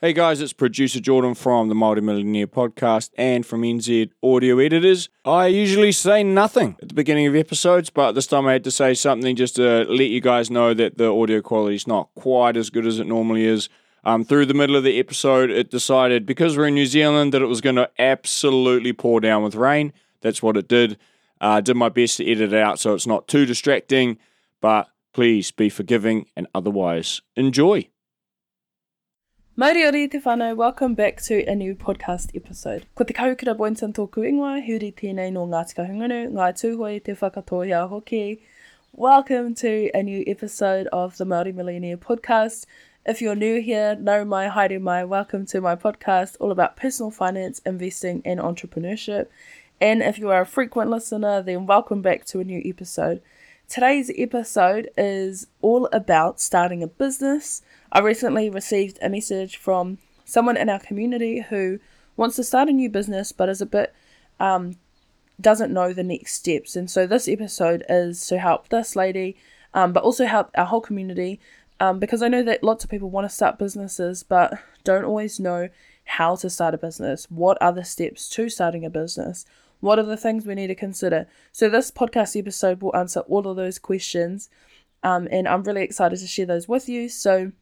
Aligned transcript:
Hey 0.00 0.12
guys, 0.12 0.40
it's 0.40 0.52
producer 0.52 1.00
Jordan 1.00 1.34
from 1.34 1.68
the 1.68 1.74
Maori 1.74 2.00
Millionaire 2.00 2.46
podcast 2.46 3.10
and 3.18 3.44
from 3.44 3.62
NZ 3.62 4.12
Audio 4.22 4.60
Editors. 4.60 5.08
I 5.24 5.48
usually 5.48 5.90
say 5.90 6.22
nothing 6.22 6.76
at 6.80 6.90
the 6.90 6.94
beginning 6.94 7.26
of 7.26 7.34
episodes, 7.34 7.90
but 7.90 8.12
this 8.12 8.28
time 8.28 8.46
I 8.46 8.52
had 8.52 8.62
to 8.62 8.70
say 8.70 8.94
something 8.94 9.34
just 9.34 9.56
to 9.56 9.86
let 9.88 10.04
you 10.04 10.20
guys 10.20 10.52
know 10.52 10.72
that 10.72 10.98
the 10.98 11.10
audio 11.10 11.42
quality 11.42 11.74
is 11.74 11.88
not 11.88 12.10
quite 12.14 12.56
as 12.56 12.70
good 12.70 12.86
as 12.86 13.00
it 13.00 13.08
normally 13.08 13.44
is. 13.44 13.68
Um, 14.04 14.24
through 14.24 14.46
the 14.46 14.54
middle 14.54 14.76
of 14.76 14.84
the 14.84 15.00
episode, 15.00 15.50
it 15.50 15.68
decided 15.68 16.26
because 16.26 16.56
we're 16.56 16.68
in 16.68 16.74
New 16.74 16.86
Zealand 16.86 17.34
that 17.34 17.42
it 17.42 17.46
was 17.46 17.60
going 17.60 17.74
to 17.74 17.90
absolutely 17.98 18.92
pour 18.92 19.18
down 19.18 19.42
with 19.42 19.56
rain. 19.56 19.92
That's 20.20 20.40
what 20.40 20.56
it 20.56 20.68
did. 20.68 20.96
I 21.40 21.56
uh, 21.56 21.60
did 21.60 21.76
my 21.76 21.88
best 21.88 22.18
to 22.18 22.24
edit 22.30 22.52
it 22.52 22.62
out 22.62 22.78
so 22.78 22.94
it's 22.94 23.08
not 23.08 23.26
too 23.26 23.46
distracting, 23.46 24.18
but 24.60 24.90
please 25.12 25.50
be 25.50 25.68
forgiving 25.68 26.26
and 26.36 26.46
otherwise 26.54 27.20
enjoy. 27.34 27.88
Mauri 29.60 29.84
ori 29.84 30.06
te 30.06 30.20
welcome 30.54 30.94
back 30.94 31.20
to 31.20 31.44
a 31.48 31.52
new 31.52 31.74
podcast 31.74 32.30
episode. 32.36 32.86
Ko 32.94 33.02
Te 33.02 33.12
Kahukura 33.12 33.56
Boynton 33.56 33.92
tōku 33.92 34.22
ingoa, 34.24 34.64
huri 34.64 34.92
tēnei 34.94 35.32
no 35.32 35.48
ngā 35.48 35.66
tika 35.66 35.82
hungunu, 35.82 36.30
Ngāi 36.30 36.52
Tūhoe 36.60 37.02
Te 37.02 37.12
Whakatōhea 37.14 37.88
hoki. 37.88 38.40
Welcome 38.92 39.56
to 39.56 39.90
a 39.94 40.04
new 40.04 40.22
episode 40.28 40.86
of 40.92 41.16
the 41.16 41.24
Maori 41.24 41.50
Millionaire 41.50 41.96
podcast. 41.96 42.66
If 43.04 43.20
you're 43.20 43.34
new 43.34 43.60
here, 43.60 43.96
no 43.96 44.24
mai, 44.24 44.46
haere 44.46 44.80
mai, 44.80 45.02
welcome 45.02 45.44
to 45.46 45.60
my 45.60 45.74
podcast 45.74 46.36
all 46.38 46.52
about 46.52 46.76
personal 46.76 47.10
finance, 47.10 47.60
investing 47.66 48.22
and 48.24 48.38
entrepreneurship. 48.38 49.26
And 49.80 50.04
if 50.04 50.20
you 50.20 50.30
are 50.30 50.42
a 50.42 50.46
frequent 50.46 50.88
listener, 50.88 51.42
then 51.42 51.66
welcome 51.66 52.00
back 52.00 52.24
to 52.26 52.38
a 52.38 52.44
new 52.44 52.62
episode. 52.64 53.20
Today's 53.68 54.10
episode 54.16 54.88
is 54.96 55.46
all 55.60 55.90
about 55.92 56.40
starting 56.40 56.82
a 56.82 56.86
business, 56.86 57.60
I 57.92 57.98
recently 57.98 58.48
received 58.48 58.98
a 59.02 59.10
message 59.10 59.58
from 59.58 59.98
someone 60.24 60.56
in 60.56 60.70
our 60.70 60.78
community 60.78 61.40
who 61.40 61.78
wants 62.16 62.36
to 62.36 62.44
start 62.44 62.70
a 62.70 62.72
new 62.72 62.88
business 62.88 63.30
but 63.30 63.50
is 63.50 63.60
a 63.60 63.66
bit 63.66 63.94
um, 64.40 64.76
doesn't 65.38 65.70
know 65.70 65.92
the 65.92 66.02
next 66.02 66.32
steps. 66.32 66.76
And 66.76 66.90
so 66.90 67.06
this 67.06 67.28
episode 67.28 67.84
is 67.90 68.26
to 68.28 68.38
help 68.38 68.70
this 68.70 68.96
lady, 68.96 69.36
um, 69.74 69.92
but 69.92 70.02
also 70.02 70.24
help 70.24 70.50
our 70.54 70.64
whole 70.64 70.80
community 70.80 71.38
um, 71.78 71.98
because 71.98 72.22
I 72.22 72.28
know 72.28 72.42
that 72.44 72.64
lots 72.64 72.84
of 72.84 72.90
people 72.90 73.10
want 73.10 73.26
to 73.26 73.34
start 73.34 73.58
businesses 73.58 74.22
but 74.22 74.54
don't 74.82 75.04
always 75.04 75.38
know 75.38 75.68
how 76.06 76.36
to 76.36 76.48
start 76.48 76.72
a 76.72 76.78
business. 76.78 77.26
What 77.28 77.58
are 77.60 77.74
the 77.74 77.84
steps 77.84 78.30
to 78.30 78.48
starting 78.48 78.86
a 78.86 78.90
business? 78.90 79.44
What 79.80 79.98
are 79.98 80.04
the 80.04 80.16
things 80.16 80.44
we 80.44 80.54
need 80.54 80.66
to 80.68 80.74
consider? 80.74 81.26
So, 81.52 81.68
this 81.68 81.90
podcast 81.90 82.38
episode 82.38 82.82
will 82.82 82.96
answer 82.96 83.20
all 83.20 83.46
of 83.46 83.56
those 83.56 83.78
questions, 83.78 84.50
um, 85.02 85.28
and 85.30 85.46
I'm 85.46 85.62
really 85.62 85.82
excited 85.82 86.18
to 86.18 86.26
share 86.26 86.46
those 86.46 86.68
with 86.68 86.88
you. 86.88 87.08
So, 87.08 87.52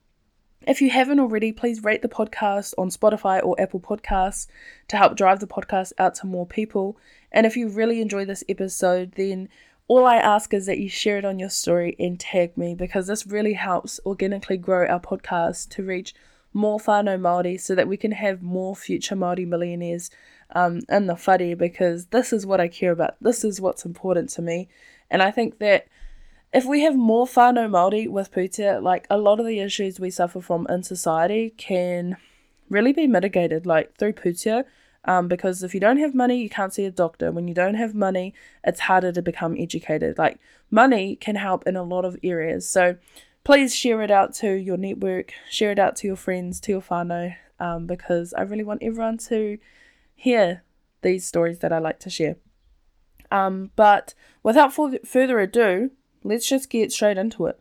if 0.66 0.80
you 0.80 0.90
haven't 0.90 1.20
already, 1.20 1.52
please 1.52 1.84
rate 1.84 2.02
the 2.02 2.08
podcast 2.08 2.74
on 2.78 2.88
Spotify 2.88 3.44
or 3.44 3.60
Apple 3.60 3.80
Podcasts 3.80 4.46
to 4.88 4.96
help 4.96 5.16
drive 5.16 5.40
the 5.40 5.46
podcast 5.46 5.92
out 5.98 6.14
to 6.16 6.26
more 6.26 6.46
people. 6.46 6.96
And 7.30 7.46
if 7.46 7.56
you 7.56 7.68
really 7.68 8.00
enjoy 8.00 8.24
this 8.24 8.42
episode, 8.48 9.12
then 9.12 9.48
all 9.88 10.04
I 10.04 10.16
ask 10.16 10.52
is 10.52 10.66
that 10.66 10.78
you 10.78 10.88
share 10.88 11.18
it 11.18 11.24
on 11.24 11.38
your 11.38 11.50
story 11.50 11.94
and 12.00 12.18
tag 12.18 12.56
me 12.56 12.74
because 12.74 13.06
this 13.06 13.26
really 13.26 13.52
helps 13.52 14.00
organically 14.04 14.56
grow 14.56 14.86
our 14.86 14.98
podcast 14.98 15.68
to 15.70 15.84
reach 15.84 16.14
more 16.52 16.78
whānau 16.78 17.20
Māori 17.20 17.60
so 17.60 17.74
that 17.74 17.86
we 17.86 17.96
can 17.96 18.12
have 18.12 18.42
more 18.42 18.74
future 18.74 19.14
Māori 19.14 19.46
millionaires 19.46 20.10
um, 20.54 20.80
in 20.88 21.06
the 21.06 21.14
whare 21.14 21.56
because 21.56 22.06
this 22.06 22.32
is 22.32 22.46
what 22.46 22.60
I 22.60 22.68
care 22.68 22.92
about. 22.92 23.16
This 23.20 23.44
is 23.44 23.60
what's 23.60 23.84
important 23.84 24.30
to 24.30 24.42
me. 24.42 24.68
And 25.10 25.22
I 25.22 25.30
think 25.30 25.58
that 25.58 25.86
if 26.52 26.64
we 26.64 26.82
have 26.82 26.96
more 26.96 27.26
whānau 27.26 27.68
Māori 27.68 28.08
with 28.08 28.32
pūtea, 28.32 28.82
like 28.82 29.06
a 29.10 29.18
lot 29.18 29.40
of 29.40 29.46
the 29.46 29.60
issues 29.60 30.00
we 30.00 30.10
suffer 30.10 30.40
from 30.40 30.66
in 30.68 30.82
society 30.82 31.50
can 31.56 32.16
really 32.68 32.92
be 32.92 33.06
mitigated, 33.06 33.66
like 33.66 33.96
through 33.96 34.14
pūtea. 34.14 34.64
Um, 35.04 35.28
because 35.28 35.62
if 35.62 35.72
you 35.72 35.78
don't 35.78 35.98
have 35.98 36.14
money, 36.14 36.42
you 36.42 36.48
can't 36.48 36.74
see 36.74 36.84
a 36.84 36.90
doctor. 36.90 37.30
When 37.30 37.46
you 37.46 37.54
don't 37.54 37.74
have 37.74 37.94
money, 37.94 38.34
it's 38.64 38.80
harder 38.80 39.12
to 39.12 39.22
become 39.22 39.56
educated. 39.56 40.18
Like 40.18 40.40
money 40.70 41.14
can 41.14 41.36
help 41.36 41.66
in 41.66 41.76
a 41.76 41.84
lot 41.84 42.04
of 42.04 42.16
areas. 42.24 42.68
So 42.68 42.96
please 43.44 43.72
share 43.72 44.02
it 44.02 44.10
out 44.10 44.34
to 44.34 44.50
your 44.50 44.76
network, 44.76 45.32
share 45.48 45.70
it 45.70 45.78
out 45.78 45.94
to 45.96 46.08
your 46.08 46.16
friends, 46.16 46.58
to 46.60 46.72
your 46.72 46.80
whānau, 46.80 47.36
um, 47.60 47.86
because 47.86 48.34
I 48.34 48.42
really 48.42 48.64
want 48.64 48.82
everyone 48.82 49.18
to 49.28 49.58
hear 50.16 50.64
these 51.02 51.26
stories 51.26 51.60
that 51.60 51.72
I 51.72 51.78
like 51.78 52.00
to 52.00 52.10
share. 52.10 52.36
Um, 53.30 53.70
but 53.76 54.14
without 54.42 54.72
further 54.72 55.38
ado, 55.38 55.90
let's 56.24 56.48
just 56.48 56.70
get 56.70 56.90
straight 56.90 57.18
into 57.18 57.46
it. 57.46 57.60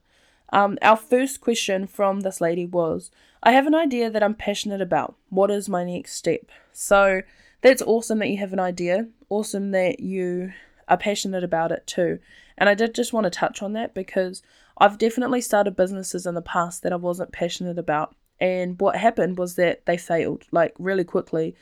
Um, 0.52 0.78
our 0.82 0.98
first 0.98 1.42
question 1.42 1.86
from 1.86 2.22
this 2.22 2.40
lady 2.40 2.66
was 2.66 3.12
I 3.44 3.52
have 3.52 3.68
an 3.68 3.76
idea 3.76 4.10
that 4.10 4.24
I'm 4.24 4.36
passionate 4.36 4.82
about. 4.82 5.16
What 5.30 5.52
is 5.52 5.68
my 5.70 5.84
next 5.84 6.14
step? 6.14 6.50
So 6.72 7.22
that's 7.62 7.82
awesome 7.82 8.20
that 8.20 8.30
you 8.30 8.38
have 8.38 8.54
an 8.54 8.60
idea. 8.60 9.08
Awesome 9.30 9.72
that 9.72 10.00
you 10.00 10.54
are 10.88 10.98
passionate 10.98 11.44
about 11.44 11.72
it 11.72 11.86
too. 11.88 12.20
And 12.58 12.70
I 12.70 12.74
did 12.74 12.96
just 12.96 13.12
want 13.12 13.26
to 13.26 13.30
touch 13.30 13.62
on 13.62 13.74
that 13.74 13.94
because 13.94 14.42
I've 14.78 14.98
definitely 14.98 15.42
started 15.42 15.76
businesses 15.76 16.26
in 16.26 16.36
the 16.36 16.42
past 16.42 16.84
that 16.84 16.94
I 16.94 16.98
wasn't 16.98 17.32
passionate 17.32 17.80
about. 17.80 18.16
And 18.40 18.80
what 18.80 18.96
happened 18.96 19.38
was 19.38 19.56
that 19.56 19.86
they 19.86 19.98
failed 19.98 20.44
like 20.52 20.74
really 20.78 21.04
quickly. 21.04 21.56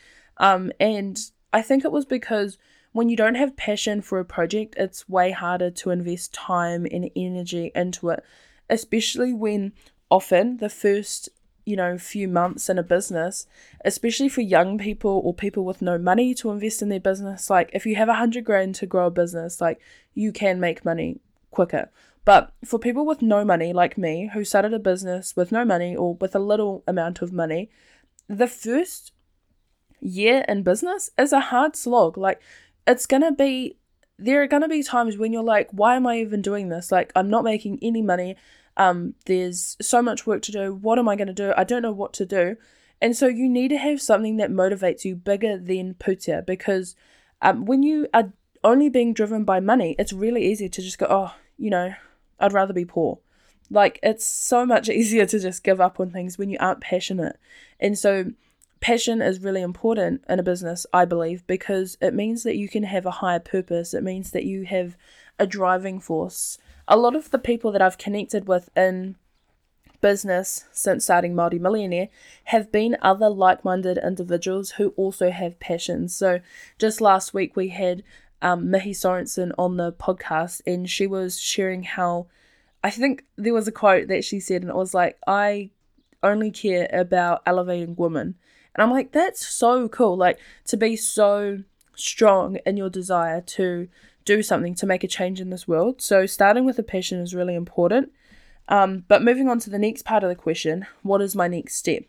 Um, 0.43 0.73
and 0.77 1.17
I 1.53 1.61
think 1.61 1.85
it 1.85 1.91
was 1.91 2.05
because 2.05 2.57
when 2.91 3.07
you 3.07 3.15
don't 3.15 3.35
have 3.35 3.55
passion 3.55 4.01
for 4.01 4.19
a 4.19 4.25
project, 4.25 4.75
it's 4.77 5.07
way 5.07 5.31
harder 5.31 5.71
to 5.71 5.89
invest 5.89 6.33
time 6.33 6.85
and 6.91 7.09
energy 7.15 7.71
into 7.73 8.09
it, 8.09 8.23
especially 8.69 9.31
when 9.31 9.71
often 10.11 10.57
the 10.57 10.69
first 10.69 11.29
you 11.65 11.77
know 11.77 11.97
few 11.97 12.27
months 12.27 12.69
in 12.69 12.77
a 12.77 12.83
business 12.83 13.47
especially 13.85 14.27
for 14.27 14.41
young 14.41 14.77
people 14.77 15.21
or 15.23 15.33
people 15.33 15.63
with 15.63 15.81
no 15.81 15.97
money 15.97 16.33
to 16.33 16.51
invest 16.51 16.81
in 16.81 16.89
their 16.89 16.99
business 16.99 17.49
like 17.49 17.69
if 17.71 17.85
you 17.85 17.95
have 17.95 18.09
a 18.09 18.15
hundred 18.15 18.43
grand 18.43 18.75
to 18.75 18.85
grow 18.85 19.07
a 19.07 19.09
business 19.09 19.61
like 19.61 19.79
you 20.13 20.33
can 20.33 20.59
make 20.59 20.83
money 20.83 21.21
quicker. 21.51 21.89
But 22.25 22.51
for 22.65 22.79
people 22.79 23.05
with 23.05 23.21
no 23.21 23.45
money 23.45 23.71
like 23.71 23.97
me 23.97 24.29
who 24.33 24.43
started 24.43 24.73
a 24.73 24.79
business 24.79 25.37
with 25.37 25.53
no 25.53 25.63
money 25.63 25.95
or 25.95 26.15
with 26.15 26.35
a 26.35 26.39
little 26.39 26.83
amount 26.85 27.21
of 27.21 27.31
money 27.31 27.69
the 28.27 28.47
first 28.47 29.12
year 30.03 30.45
in 30.47 30.63
business 30.63 31.09
is 31.17 31.33
a 31.33 31.39
hard 31.39 31.75
slog 31.75 32.17
like 32.17 32.41
it's 32.85 33.05
gonna 33.05 33.31
be 33.31 33.77
there 34.19 34.41
are 34.41 34.47
gonna 34.47 34.67
be 34.67 34.83
times 34.83 35.17
when 35.17 35.33
you're 35.33 35.43
like, 35.43 35.69
why 35.71 35.95
am 35.95 36.07
I 36.07 36.19
even 36.19 36.41
doing 36.41 36.69
this? 36.69 36.91
Like 36.91 37.11
I'm 37.15 37.29
not 37.29 37.43
making 37.43 37.79
any 37.81 38.01
money. 38.01 38.35
Um, 38.77 39.15
there's 39.25 39.75
so 39.81 40.01
much 40.01 40.25
work 40.25 40.41
to 40.43 40.51
do. 40.51 40.73
What 40.73 40.99
am 40.99 41.09
I 41.09 41.15
gonna 41.15 41.33
do? 41.33 41.53
I 41.57 41.63
don't 41.63 41.81
know 41.81 41.91
what 41.91 42.13
to 42.13 42.25
do. 42.25 42.57
And 43.01 43.17
so 43.17 43.27
you 43.27 43.49
need 43.49 43.69
to 43.69 43.77
have 43.77 44.01
something 44.01 44.37
that 44.37 44.51
motivates 44.51 45.03
you 45.03 45.15
bigger 45.15 45.57
than 45.57 45.95
pūtea 45.95 46.45
because 46.45 46.95
um, 47.41 47.65
when 47.65 47.83
you 47.83 48.07
are 48.13 48.31
only 48.63 48.87
being 48.87 49.13
driven 49.13 49.43
by 49.43 49.59
money, 49.59 49.95
it's 49.99 50.13
really 50.13 50.45
easy 50.45 50.69
to 50.69 50.81
just 50.81 50.97
go, 50.97 51.07
oh, 51.09 51.33
you 51.57 51.69
know, 51.69 51.93
I'd 52.39 52.53
rather 52.53 52.73
be 52.73 52.85
poor. 52.85 53.19
Like 53.69 53.99
it's 54.03 54.25
so 54.25 54.65
much 54.65 54.89
easier 54.89 55.25
to 55.25 55.39
just 55.39 55.63
give 55.63 55.81
up 55.81 55.99
on 55.99 56.11
things 56.11 56.37
when 56.37 56.49
you 56.49 56.57
aren't 56.59 56.81
passionate. 56.81 57.37
And 57.79 57.97
so 57.97 58.31
passion 58.83 59.21
is 59.21 59.39
really 59.39 59.61
important 59.61 60.25
in 60.27 60.39
a 60.39 60.43
business, 60.43 60.85
I 60.91 61.05
believe, 61.05 61.47
because 61.47 61.97
it 62.01 62.13
means 62.13 62.43
that 62.43 62.57
you 62.57 62.67
can 62.67 62.83
have 62.83 63.05
a 63.05 63.11
higher 63.11 63.39
purpose. 63.39 63.93
It 63.93 64.03
means 64.03 64.31
that 64.31 64.43
you 64.43 64.65
have 64.65 64.97
a 65.39 65.47
driving 65.47 66.01
force. 66.01 66.57
A 66.85 66.97
lot 66.97 67.15
of 67.15 67.31
the 67.31 67.39
people 67.39 67.71
that 67.71 67.81
I've 67.81 67.97
connected 67.97 68.45
with 68.45 68.69
in 68.75 69.15
business 70.01 70.65
since 70.73 71.05
starting 71.05 71.33
Maori 71.33 71.59
Millionaire 71.59 72.09
have 72.43 72.73
been 72.73 72.97
other 73.01 73.29
like 73.29 73.63
minded 73.63 73.97
individuals 73.97 74.71
who 74.71 74.89
also 74.97 75.31
have 75.31 75.61
passions. 75.61 76.13
So 76.13 76.41
just 76.77 76.99
last 76.99 77.33
week 77.33 77.55
we 77.55 77.69
had 77.69 78.03
um, 78.41 78.69
Mihi 78.69 78.91
Sorensen 78.91 79.53
on 79.57 79.77
the 79.77 79.93
podcast 79.93 80.61
and 80.67 80.89
she 80.89 81.07
was 81.07 81.39
sharing 81.39 81.83
how 81.83 82.27
I 82.83 82.89
think 82.89 83.23
there 83.37 83.53
was 83.53 83.69
a 83.69 83.71
quote 83.71 84.09
that 84.09 84.25
she 84.25 84.41
said 84.41 84.61
and 84.61 84.69
it 84.69 84.75
was 84.75 84.93
like, 84.93 85.17
I 85.25 85.69
only 86.21 86.51
care 86.51 86.89
about 86.91 87.43
elevating 87.45 87.95
women. 87.95 88.35
And 88.75 88.83
I'm 88.83 88.91
like, 88.91 89.11
that's 89.11 89.45
so 89.45 89.87
cool. 89.87 90.17
Like 90.17 90.39
to 90.65 90.77
be 90.77 90.95
so 90.95 91.63
strong 91.95 92.57
in 92.65 92.77
your 92.77 92.89
desire 92.89 93.41
to 93.41 93.87
do 94.25 94.41
something 94.41 94.73
to 94.75 94.85
make 94.85 95.03
a 95.03 95.07
change 95.07 95.39
in 95.39 95.49
this 95.49 95.67
world. 95.67 96.01
So 96.01 96.25
starting 96.25 96.65
with 96.65 96.79
a 96.79 96.83
passion 96.83 97.19
is 97.19 97.35
really 97.35 97.55
important. 97.55 98.11
Um, 98.69 99.03
but 99.07 99.21
moving 99.21 99.49
on 99.49 99.59
to 99.59 99.69
the 99.69 99.79
next 99.79 100.03
part 100.03 100.23
of 100.23 100.29
the 100.29 100.35
question, 100.35 100.85
what 101.01 101.21
is 101.21 101.35
my 101.35 101.47
next 101.47 101.75
step? 101.75 102.03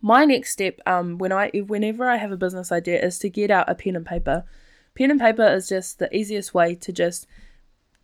My 0.00 0.24
next 0.24 0.52
step, 0.52 0.80
um, 0.86 1.18
when 1.18 1.32
I 1.32 1.48
whenever 1.50 2.08
I 2.08 2.16
have 2.16 2.32
a 2.32 2.36
business 2.36 2.70
idea, 2.70 3.02
is 3.02 3.18
to 3.20 3.30
get 3.30 3.50
out 3.50 3.70
a 3.70 3.74
pen 3.74 3.96
and 3.96 4.04
paper. 4.04 4.44
Pen 4.94 5.10
and 5.10 5.20
paper 5.20 5.46
is 5.46 5.68
just 5.68 5.98
the 5.98 6.14
easiest 6.14 6.52
way 6.52 6.74
to 6.74 6.92
just 6.92 7.26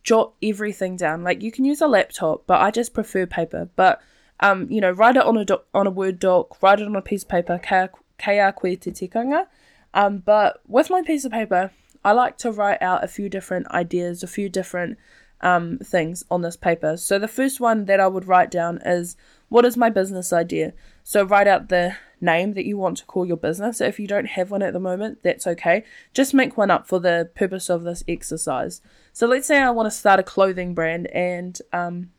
jot 0.03 0.33
everything 0.41 0.95
down. 0.95 1.23
Like 1.23 1.41
you 1.41 1.51
can 1.51 1.65
use 1.65 1.81
a 1.81 1.87
laptop, 1.87 2.43
but 2.47 2.59
I 2.59 2.71
just 2.71 2.93
prefer 2.93 3.25
paper. 3.25 3.69
But 3.75 4.01
um, 4.41 4.67
you 4.69 4.81
know, 4.81 4.91
write 4.91 5.15
it 5.15 5.23
on 5.23 5.37
a 5.37 5.45
doc, 5.45 5.65
on 5.73 5.87
a 5.87 5.91
Word 5.91 6.19
doc, 6.19 6.61
write 6.61 6.79
it 6.79 6.87
on 6.87 6.95
a 6.95 7.01
piece 7.01 7.23
of 7.23 7.29
paper, 7.29 7.59
kaya 7.59 8.53
koe 8.53 8.75
te 8.75 8.91
tikanga. 8.91 9.45
Um, 9.93 10.19
but 10.19 10.61
with 10.67 10.89
my 10.89 11.01
piece 11.01 11.25
of 11.25 11.31
paper, 11.31 11.71
I 12.03 12.13
like 12.13 12.37
to 12.39 12.51
write 12.51 12.81
out 12.81 13.03
a 13.03 13.07
few 13.07 13.29
different 13.29 13.67
ideas, 13.71 14.23
a 14.23 14.27
few 14.27 14.49
different 14.49 14.97
um, 15.41 15.79
things 15.79 16.23
on 16.31 16.41
this 16.41 16.55
paper. 16.55 16.97
So 16.97 17.19
the 17.19 17.27
first 17.27 17.59
one 17.59 17.85
that 17.85 17.99
I 17.99 18.07
would 18.07 18.27
write 18.27 18.51
down 18.51 18.79
is 18.85 19.15
what 19.49 19.65
is 19.65 19.75
my 19.75 19.89
business 19.89 20.31
idea? 20.31 20.73
So 21.03 21.23
write 21.23 21.47
out 21.47 21.69
the 21.69 21.95
name 22.19 22.53
that 22.53 22.65
you 22.65 22.77
want 22.77 22.97
to 22.97 23.05
call 23.05 23.25
your 23.25 23.37
business. 23.37 23.81
If 23.81 23.99
you 23.99 24.07
don't 24.07 24.27
have 24.27 24.51
one 24.51 24.61
at 24.61 24.73
the 24.73 24.79
moment, 24.79 25.19
that's 25.23 25.47
okay. 25.47 25.83
Just 26.13 26.33
make 26.33 26.57
one 26.57 26.71
up 26.71 26.87
for 26.87 26.99
the 26.99 27.29
purpose 27.35 27.69
of 27.69 27.83
this 27.83 28.03
exercise. 28.07 28.81
So 29.13 29.27
let's 29.27 29.47
say 29.47 29.57
I 29.57 29.71
want 29.71 29.87
to 29.87 29.91
start 29.91 30.19
a 30.19 30.23
clothing 30.23 30.73
brand 30.73 31.07
and 31.07 31.59
um, 31.73 32.11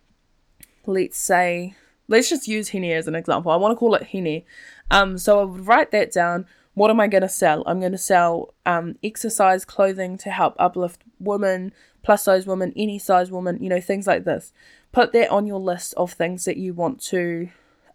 let's 0.87 1.19
say 1.19 1.75
let's 2.09 2.29
just 2.29 2.49
use 2.49 2.69
Hene 2.71 2.93
as 2.93 3.09
an 3.09 3.15
example. 3.15 3.53
I 3.53 3.57
want 3.57 3.73
to 3.73 3.77
call 3.77 3.95
it 3.95 4.05
Hene. 4.05 4.45
Um, 4.91 5.19
so 5.19 5.41
I 5.41 5.45
would 5.45 5.67
write 5.67 5.91
that 5.93 6.13
down. 6.13 6.47
What 6.75 6.91
am 6.91 7.01
I 7.01 7.07
going 7.07 7.23
to 7.23 7.29
sell? 7.29 7.63
I'm 7.67 7.81
going 7.81 7.93
to 7.93 7.99
sell 7.99 8.55
um, 8.65 8.97
exercise 9.03 9.65
clothing 9.65 10.17
to 10.19 10.31
help 10.31 10.55
uplift 10.59 11.03
women, 11.19 11.73
plus 12.03 12.25
size 12.25 12.47
women, 12.47 12.73
any 12.77 12.99
size 12.99 13.31
woman, 13.31 13.63
you 13.63 13.69
know, 13.69 13.81
things 13.81 14.07
like 14.07 14.25
this. 14.25 14.53
Put 14.91 15.13
that 15.13 15.31
on 15.31 15.47
your 15.47 15.61
list 15.61 15.95
of 15.95 16.13
things 16.13 16.45
that 16.45 16.57
you 16.57 16.75
want 16.75 17.01
to 17.05 17.51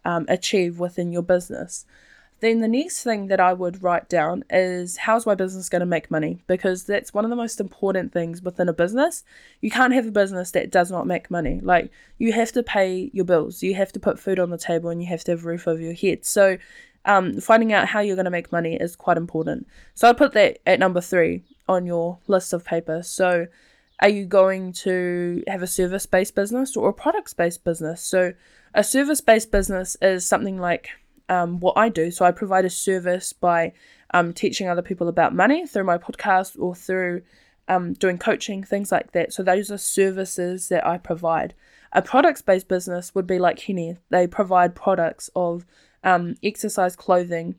um, 0.06 0.25
achieve 0.30 0.80
within 0.80 1.12
your 1.12 1.21
business. 1.24 1.86
Then 2.39 2.60
the 2.60 2.68
next 2.68 3.01
thing 3.01 3.28
that 3.28 3.39
I 3.39 3.54
would 3.54 3.81
write 3.81 4.10
down 4.10 4.44
is 4.50 4.98
how's 4.98 5.25
my 5.25 5.34
business 5.34 5.69
going 5.69 5.80
to 5.80 5.88
make 5.88 6.12
money? 6.12 6.44
Because 6.45 6.84
that's 6.84 7.13
one 7.13 7.25
of 7.25 7.30
the 7.30 7.36
most 7.36 7.60
important 7.60 8.13
things 8.13 8.44
within 8.44 8.69
a 8.69 8.74
business. 8.74 9.24
You 9.60 9.72
can't 9.72 9.94
have 9.94 10.06
a 10.06 10.12
business 10.12 10.51
that 10.51 10.72
does 10.72 10.92
not 10.92 11.07
make 11.07 11.31
money. 11.31 11.60
Like 11.63 11.92
you 12.19 12.34
have 12.34 12.51
to 12.51 12.62
pay 12.62 13.10
your 13.12 13.25
bills, 13.25 13.63
you 13.63 13.74
have 13.74 13.92
to 13.94 14.00
put 14.00 14.19
food 14.19 14.39
on 14.39 14.51
the 14.51 14.57
table, 14.57 14.89
and 14.92 15.01
you 15.01 15.07
have 15.07 15.24
to 15.24 15.31
have 15.31 15.44
a 15.44 15.48
roof 15.48 15.68
over 15.68 15.81
your 15.81 15.94
head. 15.94 16.25
So 16.25 16.57
um, 17.06 17.39
finding 17.39 17.74
out 17.74 17.88
how 17.88 18.01
you're 18.01 18.16
going 18.16 18.25
to 18.25 18.31
make 18.31 18.51
money 18.51 18.75
is 18.75 18.95
quite 18.95 19.18
important. 19.18 19.68
So 19.95 20.07
I'd 20.07 20.18
put 20.18 20.34
that 20.34 20.60
at 20.68 20.80
number 20.80 21.01
three 21.01 21.44
on 21.68 21.88
your 21.88 22.19
list 22.28 22.54
of 22.54 22.63
paper. 22.63 23.01
So 23.01 23.48
are 24.00 24.10
you 24.10 24.25
going 24.25 24.74
to 24.74 25.44
have 25.48 25.63
a 25.63 25.68
service 25.68 26.06
based 26.06 26.36
business 26.36 26.78
or 26.78 26.89
a 26.89 26.94
product 26.94 27.36
based 27.36 27.63
business? 27.63 28.04
So 28.04 28.34
a 28.75 28.84
service 28.84 29.22
based 29.22 29.51
business 29.51 29.98
is 30.01 30.25
something 30.25 30.60
like 30.60 30.89
um, 31.29 31.59
what 31.59 31.77
I 31.77 31.89
do. 31.89 32.12
So 32.12 32.25
I 32.25 32.31
provide 32.31 32.65
a 32.65 32.69
service 32.69 33.33
by 33.33 33.74
um, 34.13 34.33
teaching 34.33 34.68
other 34.68 34.81
people 34.81 35.07
about 35.07 35.35
money 35.35 35.65
through 35.68 35.83
my 35.83 35.97
podcast 35.97 36.59
or 36.59 36.75
through 36.75 37.21
um, 37.68 37.94
doing 37.94 38.18
coaching, 38.18 38.63
things 38.63 38.91
like 38.91 39.12
that. 39.12 39.33
So 39.33 39.44
those 39.44 39.71
are 39.71 39.77
services 39.77 40.69
that 40.69 40.85
I 40.85 40.97
provide. 40.97 41.53
A 41.91 42.01
products 42.01 42.41
based 42.41 42.68
business 42.68 43.13
would 43.13 43.27
be 43.27 43.39
like 43.39 43.59
Hene. 43.59 43.97
They 44.09 44.27
provide 44.27 44.75
products 44.75 45.29
of 45.35 45.65
um, 46.03 46.35
exercise 46.44 46.95
clothing. 46.95 47.56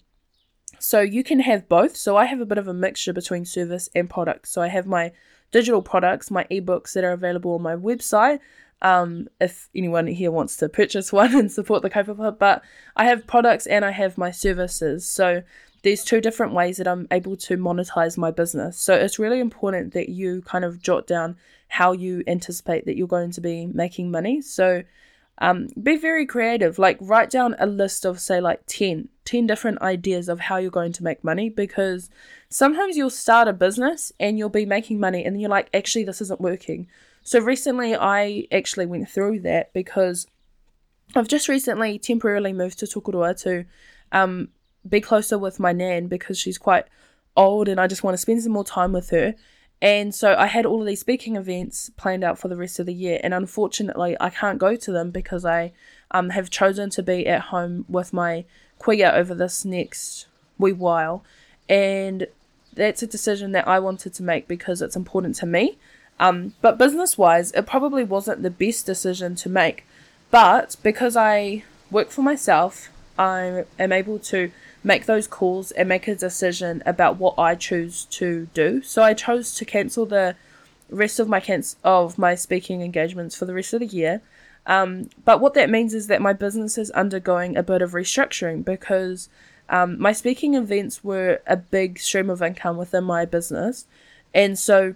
So 0.78 1.00
you 1.00 1.24
can 1.24 1.40
have 1.40 1.68
both. 1.68 1.96
So 1.96 2.16
I 2.16 2.26
have 2.26 2.40
a 2.40 2.46
bit 2.46 2.58
of 2.58 2.68
a 2.68 2.74
mixture 2.74 3.12
between 3.12 3.44
service 3.44 3.88
and 3.94 4.08
product. 4.08 4.48
So 4.48 4.62
I 4.62 4.68
have 4.68 4.86
my 4.86 5.12
digital 5.50 5.82
products, 5.82 6.30
my 6.30 6.44
ebooks 6.44 6.92
that 6.92 7.04
are 7.04 7.12
available 7.12 7.54
on 7.54 7.62
my 7.62 7.74
website 7.74 8.38
um, 8.82 9.28
if 9.40 9.68
anyone 9.74 10.06
here 10.06 10.30
wants 10.30 10.56
to 10.58 10.68
purchase 10.68 11.12
one 11.12 11.34
and 11.34 11.50
support 11.50 11.82
the 11.82 11.90
kaupapa. 11.90 12.38
But 12.38 12.62
I 12.96 13.04
have 13.04 13.26
products 13.26 13.66
and 13.66 13.84
I 13.84 13.90
have 13.90 14.18
my 14.18 14.30
services. 14.30 15.08
So 15.08 15.42
there's 15.82 16.04
two 16.04 16.20
different 16.20 16.52
ways 16.52 16.78
that 16.78 16.88
I'm 16.88 17.06
able 17.10 17.36
to 17.36 17.56
monetize 17.56 18.18
my 18.18 18.30
business. 18.30 18.78
So 18.78 18.94
it's 18.94 19.18
really 19.18 19.40
important 19.40 19.94
that 19.94 20.08
you 20.08 20.42
kind 20.42 20.64
of 20.64 20.82
jot 20.82 21.06
down 21.06 21.36
how 21.68 21.92
you 21.92 22.24
anticipate 22.26 22.86
that 22.86 22.96
you're 22.96 23.06
going 23.06 23.30
to 23.32 23.40
be 23.40 23.66
making 23.66 24.10
money. 24.10 24.40
So 24.40 24.82
um, 25.40 25.68
be 25.80 25.96
very 25.96 26.26
creative. 26.26 26.78
Like 26.78 26.98
write 27.00 27.30
down 27.30 27.54
a 27.58 27.66
list 27.66 28.04
of 28.04 28.20
say 28.20 28.40
like 28.40 28.62
10, 28.66 29.08
10 29.24 29.46
different 29.46 29.80
ideas 29.82 30.28
of 30.28 30.40
how 30.40 30.56
you're 30.56 30.70
going 30.70 30.92
to 30.92 31.04
make 31.04 31.22
money 31.22 31.48
because 31.48 32.10
sometimes 32.48 32.96
you'll 32.96 33.10
start 33.10 33.46
a 33.46 33.52
business 33.52 34.12
and 34.18 34.38
you'll 34.38 34.48
be 34.48 34.66
making 34.66 34.98
money 34.98 35.24
and 35.24 35.40
you're 35.40 35.50
like, 35.50 35.68
actually, 35.72 36.04
this 36.04 36.20
isn't 36.20 36.40
working. 36.40 36.88
So 37.28 37.40
recently, 37.40 37.94
I 37.94 38.46
actually 38.50 38.86
went 38.86 39.10
through 39.10 39.40
that 39.40 39.70
because 39.74 40.26
I've 41.14 41.28
just 41.28 41.46
recently 41.46 41.98
temporarily 41.98 42.54
moved 42.54 42.78
to 42.78 42.86
Tokoroa 42.86 43.38
to 43.42 43.66
um, 44.12 44.48
be 44.88 45.02
closer 45.02 45.36
with 45.36 45.60
my 45.60 45.72
nan 45.72 46.06
because 46.06 46.38
she's 46.38 46.56
quite 46.56 46.86
old 47.36 47.68
and 47.68 47.78
I 47.78 47.86
just 47.86 48.02
want 48.02 48.14
to 48.14 48.18
spend 48.18 48.42
some 48.42 48.52
more 48.52 48.64
time 48.64 48.92
with 48.92 49.10
her. 49.10 49.34
And 49.82 50.14
so 50.14 50.36
I 50.38 50.46
had 50.46 50.64
all 50.64 50.80
of 50.80 50.86
these 50.86 51.00
speaking 51.00 51.36
events 51.36 51.90
planned 51.98 52.24
out 52.24 52.38
for 52.38 52.48
the 52.48 52.56
rest 52.56 52.78
of 52.78 52.86
the 52.86 52.94
year, 52.94 53.20
and 53.22 53.34
unfortunately, 53.34 54.16
I 54.18 54.30
can't 54.30 54.58
go 54.58 54.74
to 54.76 54.90
them 54.90 55.10
because 55.10 55.44
I 55.44 55.72
um, 56.12 56.30
have 56.30 56.48
chosen 56.48 56.88
to 56.88 57.02
be 57.02 57.26
at 57.26 57.42
home 57.42 57.84
with 57.90 58.14
my 58.14 58.46
kuia 58.80 59.12
over 59.12 59.34
this 59.34 59.66
next 59.66 60.28
wee 60.56 60.72
while. 60.72 61.22
And 61.68 62.26
that's 62.72 63.02
a 63.02 63.06
decision 63.06 63.52
that 63.52 63.68
I 63.68 63.80
wanted 63.80 64.14
to 64.14 64.22
make 64.22 64.48
because 64.48 64.80
it's 64.80 64.96
important 64.96 65.34
to 65.34 65.46
me. 65.46 65.76
Um, 66.20 66.54
but 66.60 66.78
business 66.78 67.16
wise, 67.16 67.52
it 67.52 67.66
probably 67.66 68.04
wasn't 68.04 68.42
the 68.42 68.50
best 68.50 68.86
decision 68.86 69.34
to 69.36 69.48
make. 69.48 69.84
But 70.30 70.76
because 70.82 71.16
I 71.16 71.64
work 71.90 72.10
for 72.10 72.22
myself, 72.22 72.90
I 73.18 73.64
am 73.78 73.92
able 73.92 74.18
to 74.20 74.50
make 74.84 75.06
those 75.06 75.26
calls 75.26 75.70
and 75.72 75.88
make 75.88 76.06
a 76.06 76.14
decision 76.14 76.82
about 76.86 77.18
what 77.18 77.38
I 77.38 77.54
choose 77.54 78.04
to 78.06 78.48
do. 78.54 78.82
So 78.82 79.02
I 79.02 79.14
chose 79.14 79.54
to 79.54 79.64
cancel 79.64 80.06
the 80.06 80.36
rest 80.90 81.18
of 81.18 81.28
my 81.28 81.40
canc- 81.40 81.76
of 81.84 82.18
my 82.18 82.34
speaking 82.34 82.82
engagements 82.82 83.36
for 83.36 83.44
the 83.44 83.54
rest 83.54 83.72
of 83.72 83.80
the 83.80 83.86
year. 83.86 84.22
Um, 84.66 85.10
but 85.24 85.40
what 85.40 85.54
that 85.54 85.70
means 85.70 85.94
is 85.94 86.06
that 86.08 86.22
my 86.22 86.32
business 86.32 86.78
is 86.78 86.90
undergoing 86.90 87.56
a 87.56 87.62
bit 87.62 87.82
of 87.82 87.92
restructuring 87.92 88.64
because 88.64 89.28
um, 89.68 90.00
my 90.00 90.12
speaking 90.12 90.54
events 90.54 91.02
were 91.02 91.40
a 91.46 91.56
big 91.56 91.98
stream 91.98 92.30
of 92.30 92.42
income 92.42 92.76
within 92.76 93.04
my 93.04 93.24
business, 93.24 93.86
and 94.34 94.58
so 94.58 94.94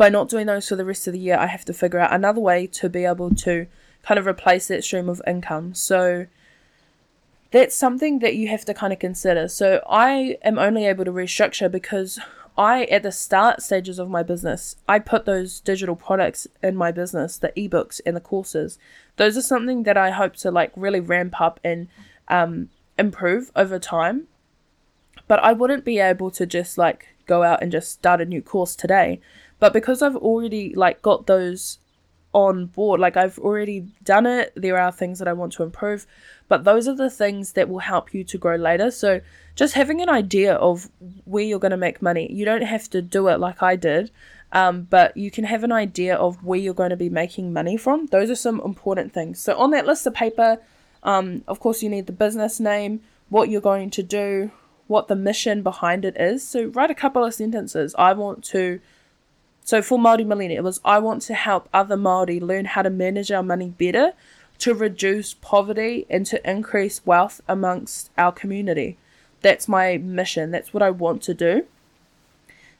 by 0.00 0.08
not 0.08 0.30
doing 0.30 0.46
those 0.46 0.66
for 0.66 0.76
the 0.76 0.84
rest 0.86 1.06
of 1.06 1.12
the 1.12 1.18
year, 1.18 1.36
I 1.36 1.44
have 1.44 1.66
to 1.66 1.74
figure 1.74 1.98
out 1.98 2.10
another 2.10 2.40
way 2.40 2.66
to 2.68 2.88
be 2.88 3.04
able 3.04 3.34
to 3.34 3.66
kind 4.02 4.18
of 4.18 4.26
replace 4.26 4.66
that 4.68 4.82
stream 4.82 5.10
of 5.10 5.20
income. 5.26 5.74
So 5.74 6.24
that's 7.50 7.74
something 7.74 8.20
that 8.20 8.34
you 8.34 8.48
have 8.48 8.64
to 8.64 8.72
kind 8.72 8.94
of 8.94 8.98
consider. 8.98 9.46
So 9.46 9.84
I 9.86 10.38
am 10.42 10.58
only 10.58 10.86
able 10.86 11.04
to 11.04 11.12
restructure 11.12 11.70
because 11.70 12.18
I, 12.56 12.84
at 12.84 13.02
the 13.02 13.12
start 13.12 13.60
stages 13.60 13.98
of 13.98 14.08
my 14.08 14.22
business, 14.22 14.74
I 14.88 15.00
put 15.00 15.26
those 15.26 15.60
digital 15.60 15.96
products 15.96 16.46
in 16.62 16.76
my 16.76 16.92
business, 16.92 17.36
the 17.36 17.52
ebooks 17.54 18.00
and 18.06 18.16
the 18.16 18.20
courses. 18.20 18.78
Those 19.16 19.36
are 19.36 19.42
something 19.42 19.82
that 19.82 19.98
I 19.98 20.12
hope 20.12 20.34
to 20.36 20.50
like 20.50 20.72
really 20.76 21.00
ramp 21.00 21.38
up 21.42 21.60
and 21.62 21.88
um, 22.26 22.70
improve 22.98 23.50
over 23.54 23.78
time. 23.78 24.28
But 25.28 25.44
I 25.44 25.52
wouldn't 25.52 25.84
be 25.84 25.98
able 25.98 26.30
to 26.30 26.46
just 26.46 26.78
like 26.78 27.08
go 27.26 27.42
out 27.42 27.62
and 27.62 27.70
just 27.70 27.92
start 27.92 28.22
a 28.22 28.24
new 28.24 28.40
course 28.40 28.74
today. 28.74 29.20
But 29.60 29.72
because 29.72 30.02
I've 30.02 30.16
already 30.16 30.74
like 30.74 31.02
got 31.02 31.26
those 31.26 31.78
on 32.32 32.66
board, 32.66 33.00
like 33.00 33.16
I've 33.16 33.38
already 33.38 33.86
done 34.02 34.26
it, 34.26 34.52
there 34.56 34.78
are 34.78 34.90
things 34.90 35.18
that 35.18 35.28
I 35.28 35.32
want 35.32 35.52
to 35.54 35.62
improve, 35.62 36.06
but 36.48 36.64
those 36.64 36.88
are 36.88 36.94
the 36.96 37.10
things 37.10 37.52
that 37.52 37.68
will 37.68 37.80
help 37.80 38.12
you 38.12 38.24
to 38.24 38.38
grow 38.38 38.56
later. 38.56 38.90
So 38.90 39.20
just 39.54 39.74
having 39.74 40.00
an 40.00 40.08
idea 40.08 40.54
of 40.54 40.88
where 41.24 41.44
you're 41.44 41.58
going 41.58 41.70
to 41.70 41.76
make 41.76 42.00
money. 42.00 42.32
You 42.32 42.44
don't 42.44 42.62
have 42.62 42.88
to 42.90 43.02
do 43.02 43.28
it 43.28 43.38
like 43.38 43.62
I 43.62 43.76
did. 43.76 44.10
Um, 44.52 44.82
but 44.82 45.16
you 45.16 45.30
can 45.30 45.44
have 45.44 45.62
an 45.62 45.70
idea 45.70 46.16
of 46.16 46.42
where 46.42 46.58
you're 46.58 46.74
going 46.74 46.90
to 46.90 46.96
be 46.96 47.08
making 47.08 47.52
money 47.52 47.76
from. 47.76 48.06
Those 48.06 48.30
are 48.30 48.36
some 48.36 48.60
important 48.62 49.12
things. 49.12 49.38
So, 49.38 49.56
on 49.56 49.70
that 49.70 49.86
list 49.86 50.06
of 50.06 50.14
paper, 50.14 50.58
um, 51.04 51.44
of 51.46 51.60
course, 51.60 51.82
you 51.82 51.88
need 51.88 52.06
the 52.06 52.12
business 52.12 52.58
name, 52.58 53.00
what 53.28 53.48
you're 53.48 53.60
going 53.60 53.90
to 53.90 54.02
do, 54.02 54.50
what 54.88 55.06
the 55.06 55.14
mission 55.14 55.62
behind 55.62 56.04
it 56.04 56.16
is. 56.18 56.46
So, 56.46 56.64
write 56.64 56.90
a 56.90 56.96
couple 56.96 57.24
of 57.24 57.32
sentences. 57.32 57.94
I 57.96 58.12
want 58.12 58.42
to 58.46 58.80
so 59.64 59.82
for 59.82 59.98
Māori 59.98 60.26
Millionaire, 60.26 60.58
it 60.58 60.64
was 60.64 60.80
I 60.84 60.98
want 60.98 61.22
to 61.22 61.34
help 61.34 61.68
other 61.72 61.96
Māori 61.96 62.40
learn 62.40 62.64
how 62.64 62.82
to 62.82 62.90
manage 62.90 63.30
our 63.30 63.42
money 63.42 63.68
better, 63.68 64.14
to 64.58 64.74
reduce 64.74 65.34
poverty 65.34 66.06
and 66.10 66.26
to 66.26 66.50
increase 66.50 67.04
wealth 67.06 67.40
amongst 67.48 68.10
our 68.18 68.30
community. 68.30 68.98
That's 69.40 69.68
my 69.68 69.96
mission. 69.96 70.50
That's 70.50 70.74
what 70.74 70.82
I 70.82 70.90
want 70.90 71.22
to 71.22 71.34
do. 71.34 71.66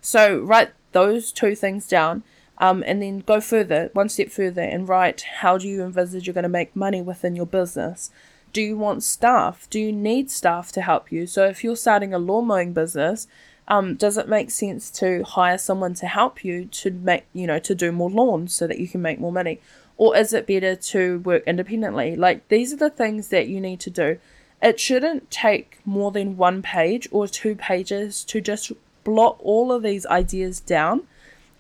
So 0.01 0.41
write 0.41 0.71
those 0.93 1.33
two 1.33 1.55
things 1.55 1.89
down. 1.89 2.23
Um, 2.59 2.85
and 2.87 3.01
then 3.01 3.21
go 3.21 3.41
further, 3.41 3.89
one 3.95 4.11
step 4.11 4.29
further, 4.31 4.61
and 4.61 4.87
write 4.87 5.23
how 5.41 5.57
do 5.57 5.67
you 5.67 5.83
envisage 5.83 6.27
you're 6.27 6.35
going 6.35 6.43
to 6.43 6.49
make 6.51 6.77
money 6.77 7.01
within 7.01 7.35
your 7.35 7.47
business? 7.47 8.11
Do 8.53 8.61
you 8.61 8.77
want 8.77 9.03
staff? 9.03 9.67
Do 9.71 9.81
you 9.81 9.91
need 9.93 10.31
staff 10.31 10.71
to 10.73 10.83
help 10.83 11.11
you? 11.11 11.27
So, 11.27 11.47
if 11.47 11.65
you're 11.65 11.75
starting 11.75 12.13
a 12.13 12.19
lawn 12.19 12.49
mowing 12.49 12.75
business, 12.75 13.27
um, 13.71 13.95
does 13.95 14.19
it 14.19 14.29
make 14.29 14.51
sense 14.51 14.91
to 14.91 15.23
hire 15.23 15.57
someone 15.57 15.95
to 15.95 16.07
help 16.07 16.45
you 16.45 16.65
to 16.67 16.91
make 16.91 17.25
you 17.33 17.47
know 17.47 17.61
to 17.61 17.75
do 17.75 17.93
more 17.93 18.11
lawns 18.11 18.53
so 18.53 18.67
that 18.67 18.81
you 18.81 18.89
can 18.89 19.01
make 19.01 19.21
more 19.21 19.33
money? 19.33 19.61
Or 19.97 20.17
is 20.17 20.33
it 20.33 20.47
better 20.47 20.75
to 20.75 21.21
work 21.21 21.45
independently? 21.47 22.17
Like 22.17 22.49
these 22.49 22.73
are 22.73 22.77
the 22.77 22.91
things 22.91 23.29
that 23.29 23.47
you 23.47 23.61
need 23.61 23.79
to 23.81 23.91
do. 23.91 24.19
It 24.61 24.81
shouldn't 24.81 25.31
take 25.31 25.79
more 25.87 26.11
than 26.11 26.37
one 26.37 26.63
page 26.63 27.09
or 27.13 27.29
two 27.29 27.55
pages 27.55 28.25
to 28.25 28.41
just 28.41 28.73
blot 29.05 29.37
all 29.39 29.73
of 29.73 29.83
these 29.83 30.05
ideas 30.07 30.59
down. 30.59 31.05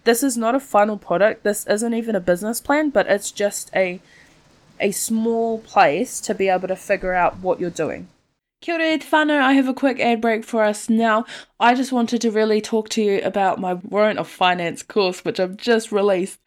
This 0.04 0.22
is 0.22 0.36
not 0.36 0.54
a 0.54 0.60
final 0.60 0.96
product. 0.96 1.44
This 1.44 1.66
isn't 1.66 1.94
even 1.94 2.16
a 2.16 2.20
business 2.20 2.60
plan 2.60 2.90
but 2.90 3.06
it's 3.06 3.30
just 3.30 3.70
a 3.74 4.00
a 4.80 4.90
small 4.90 5.58
place 5.60 6.20
to 6.20 6.34
be 6.34 6.48
able 6.48 6.66
to 6.66 6.76
figure 6.76 7.12
out 7.12 7.38
what 7.38 7.60
you're 7.60 7.70
doing 7.70 8.08
Kia 8.62 8.74
ora 8.74 8.98
whānau, 8.98 9.40
I 9.40 9.54
have 9.54 9.68
a 9.68 9.72
quick 9.72 9.98
ad 10.00 10.20
break 10.20 10.44
for 10.44 10.62
us 10.62 10.90
now. 10.90 11.24
I 11.58 11.74
just 11.74 11.92
wanted 11.92 12.20
to 12.20 12.30
really 12.30 12.60
talk 12.60 12.90
to 12.90 13.02
you 13.02 13.22
about 13.22 13.58
my 13.58 13.72
Warrant 13.72 14.18
of 14.18 14.28
Finance 14.28 14.82
course, 14.82 15.24
which 15.24 15.40
I've 15.40 15.56
just 15.56 15.90
released. 15.90 16.38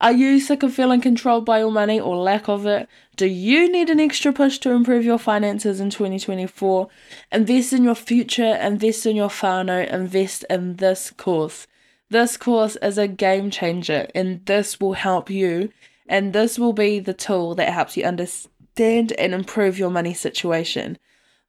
Are 0.00 0.12
you 0.12 0.38
sick 0.38 0.62
of 0.62 0.72
feeling 0.72 1.00
controlled 1.00 1.44
by 1.44 1.58
your 1.58 1.72
money 1.72 1.98
or 1.98 2.18
lack 2.18 2.48
of 2.48 2.66
it? 2.66 2.88
Do 3.16 3.26
you 3.26 3.68
need 3.68 3.90
an 3.90 3.98
extra 3.98 4.32
push 4.32 4.58
to 4.58 4.70
improve 4.70 5.04
your 5.04 5.18
finances 5.18 5.80
in 5.80 5.90
2024? 5.90 6.88
Invest 7.32 7.72
in 7.72 7.82
your 7.82 7.96
future, 7.96 8.54
invest 8.62 9.04
in 9.04 9.16
your 9.16 9.28
whānau, 9.28 9.92
invest 9.92 10.44
in 10.48 10.76
this 10.76 11.10
course. 11.10 11.66
This 12.10 12.36
course 12.36 12.76
is 12.80 12.96
a 12.96 13.08
game 13.08 13.50
changer 13.50 14.06
and 14.14 14.46
this 14.46 14.78
will 14.78 14.92
help 14.92 15.30
you 15.30 15.72
and 16.08 16.32
this 16.32 16.60
will 16.60 16.72
be 16.72 17.00
the 17.00 17.12
tool 17.12 17.56
that 17.56 17.72
helps 17.72 17.96
you 17.96 18.04
understand 18.04 19.10
and 19.18 19.34
improve 19.34 19.80
your 19.80 19.90
money 19.90 20.14
situation. 20.14 20.96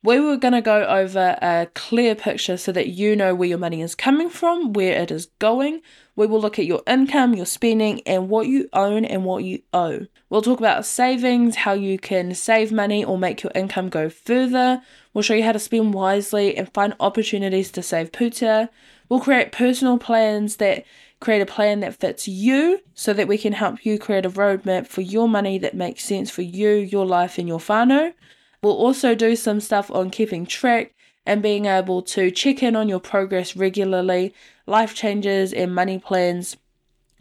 We 0.07 0.21
were 0.21 0.37
going 0.37 0.53
to 0.53 0.61
go 0.61 0.85
over 0.85 1.37
a 1.41 1.67
clear 1.73 2.15
picture 2.15 2.55
so 2.55 2.71
that 2.71 2.87
you 2.87 3.13
know 3.13 3.35
where 3.35 3.49
your 3.49 3.57
money 3.57 3.81
is 3.81 3.93
coming 3.93 4.29
from, 4.29 4.71
where 4.71 4.93
it 4.93 5.11
is 5.11 5.25
going. 5.37 5.81
We 6.15 6.27
will 6.27 6.39
look 6.39 6.57
at 6.57 6.65
your 6.65 6.81
income, 6.87 7.33
your 7.33 7.45
spending, 7.45 7.99
and 8.07 8.29
what 8.29 8.47
you 8.47 8.69
own 8.71 9.03
and 9.03 9.25
what 9.25 9.43
you 9.43 9.63
owe. 9.73 10.07
We'll 10.29 10.41
talk 10.41 10.59
about 10.59 10.85
savings, 10.85 11.57
how 11.57 11.73
you 11.73 11.99
can 11.99 12.33
save 12.35 12.71
money 12.71 13.03
or 13.03 13.17
make 13.17 13.43
your 13.43 13.51
income 13.53 13.89
go 13.89 14.07
further. 14.07 14.81
We'll 15.13 15.23
show 15.23 15.33
you 15.33 15.43
how 15.43 15.51
to 15.51 15.59
spend 15.59 15.93
wisely 15.93 16.55
and 16.55 16.73
find 16.73 16.93
opportunities 17.01 17.69
to 17.71 17.83
save 17.83 18.13
puta. 18.13 18.69
We'll 19.09 19.19
create 19.19 19.51
personal 19.51 19.97
plans 19.97 20.55
that 20.55 20.85
create 21.19 21.41
a 21.41 21.45
plan 21.45 21.81
that 21.81 21.95
fits 21.95 22.29
you 22.29 22.79
so 22.93 23.11
that 23.11 23.27
we 23.27 23.37
can 23.37 23.51
help 23.51 23.85
you 23.85 23.99
create 23.99 24.25
a 24.25 24.29
roadmap 24.29 24.87
for 24.87 25.01
your 25.01 25.27
money 25.27 25.57
that 25.57 25.75
makes 25.75 26.05
sense 26.05 26.29
for 26.29 26.43
you, 26.43 26.69
your 26.69 27.05
life, 27.05 27.37
and 27.37 27.49
your 27.49 27.59
whānau. 27.59 28.13
We'll 28.67 28.75
also 28.75 29.15
do 29.15 29.37
some 29.37 29.61
stuff 29.61 29.89
on 29.91 30.09
keeping 30.09 30.45
track 30.45 30.93
and 31.25 31.41
being 31.41 31.67
able 31.67 32.01
to 32.01 32.29
check 32.31 32.61
in 32.61 32.75
on 32.75 32.89
your 32.89 32.99
progress 32.99 33.55
regularly. 33.55 34.33
Life 34.65 34.93
changes 34.93 35.53
and 35.53 35.73
money 35.73 35.99
plans 35.99 36.57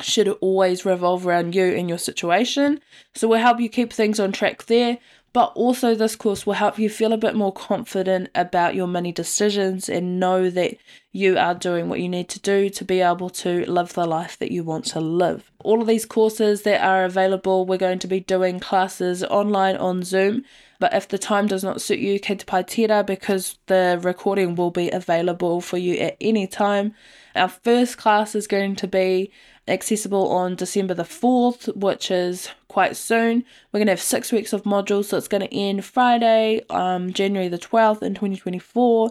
should 0.00 0.26
always 0.40 0.84
revolve 0.84 1.24
around 1.24 1.54
you 1.54 1.66
and 1.66 1.88
your 1.88 1.98
situation. 1.98 2.80
So 3.14 3.28
we'll 3.28 3.38
help 3.38 3.60
you 3.60 3.68
keep 3.68 3.92
things 3.92 4.18
on 4.18 4.32
track 4.32 4.66
there. 4.66 4.98
But 5.32 5.52
also, 5.54 5.94
this 5.94 6.16
course 6.16 6.46
will 6.46 6.54
help 6.54 6.80
you 6.80 6.90
feel 6.90 7.12
a 7.12 7.16
bit 7.16 7.36
more 7.36 7.52
confident 7.52 8.28
about 8.34 8.74
your 8.74 8.88
money 8.88 9.12
decisions 9.12 9.88
and 9.88 10.18
know 10.18 10.50
that 10.50 10.78
you 11.12 11.38
are 11.38 11.54
doing 11.54 11.88
what 11.88 12.00
you 12.00 12.08
need 12.08 12.28
to 12.30 12.40
do 12.40 12.70
to 12.70 12.84
be 12.84 13.02
able 13.02 13.30
to 13.30 13.70
live 13.70 13.92
the 13.92 14.06
life 14.06 14.36
that 14.38 14.50
you 14.50 14.64
want 14.64 14.86
to 14.86 15.00
live. 15.00 15.52
All 15.62 15.80
of 15.80 15.86
these 15.86 16.06
courses 16.06 16.62
that 16.62 16.84
are 16.84 17.04
available, 17.04 17.66
we're 17.66 17.76
going 17.76 18.00
to 18.00 18.08
be 18.08 18.18
doing 18.18 18.58
classes 18.58 19.22
online 19.22 19.76
on 19.76 20.02
Zoom 20.02 20.44
but 20.78 20.94
if 20.94 21.08
the 21.08 21.18
time 21.18 21.46
does 21.46 21.64
not 21.64 21.80
suit 21.80 21.98
you, 21.98 22.18
kei 22.18 22.36
te 22.36 22.44
Paitira 22.44 23.04
because 23.04 23.58
the 23.66 23.98
recording 24.02 24.54
will 24.54 24.70
be 24.70 24.90
available 24.90 25.60
for 25.60 25.78
you 25.78 25.94
at 25.96 26.16
any 26.20 26.46
time. 26.46 26.94
Our 27.34 27.48
first 27.48 27.98
class 27.98 28.34
is 28.34 28.46
going 28.46 28.76
to 28.76 28.86
be 28.86 29.32
accessible 29.68 30.30
on 30.30 30.54
December 30.54 30.94
the 30.94 31.02
4th, 31.02 31.74
which 31.76 32.10
is 32.10 32.50
quite 32.68 32.96
soon. 32.96 33.44
We're 33.72 33.78
going 33.78 33.86
to 33.86 33.92
have 33.92 34.00
six 34.00 34.32
weeks 34.32 34.52
of 34.52 34.62
modules, 34.62 35.06
so 35.06 35.16
it's 35.16 35.28
going 35.28 35.46
to 35.46 35.54
end 35.54 35.84
Friday, 35.84 36.62
um, 36.70 37.12
January 37.12 37.48
the 37.48 37.58
12th 37.58 38.02
in 38.02 38.14
2024. 38.14 39.10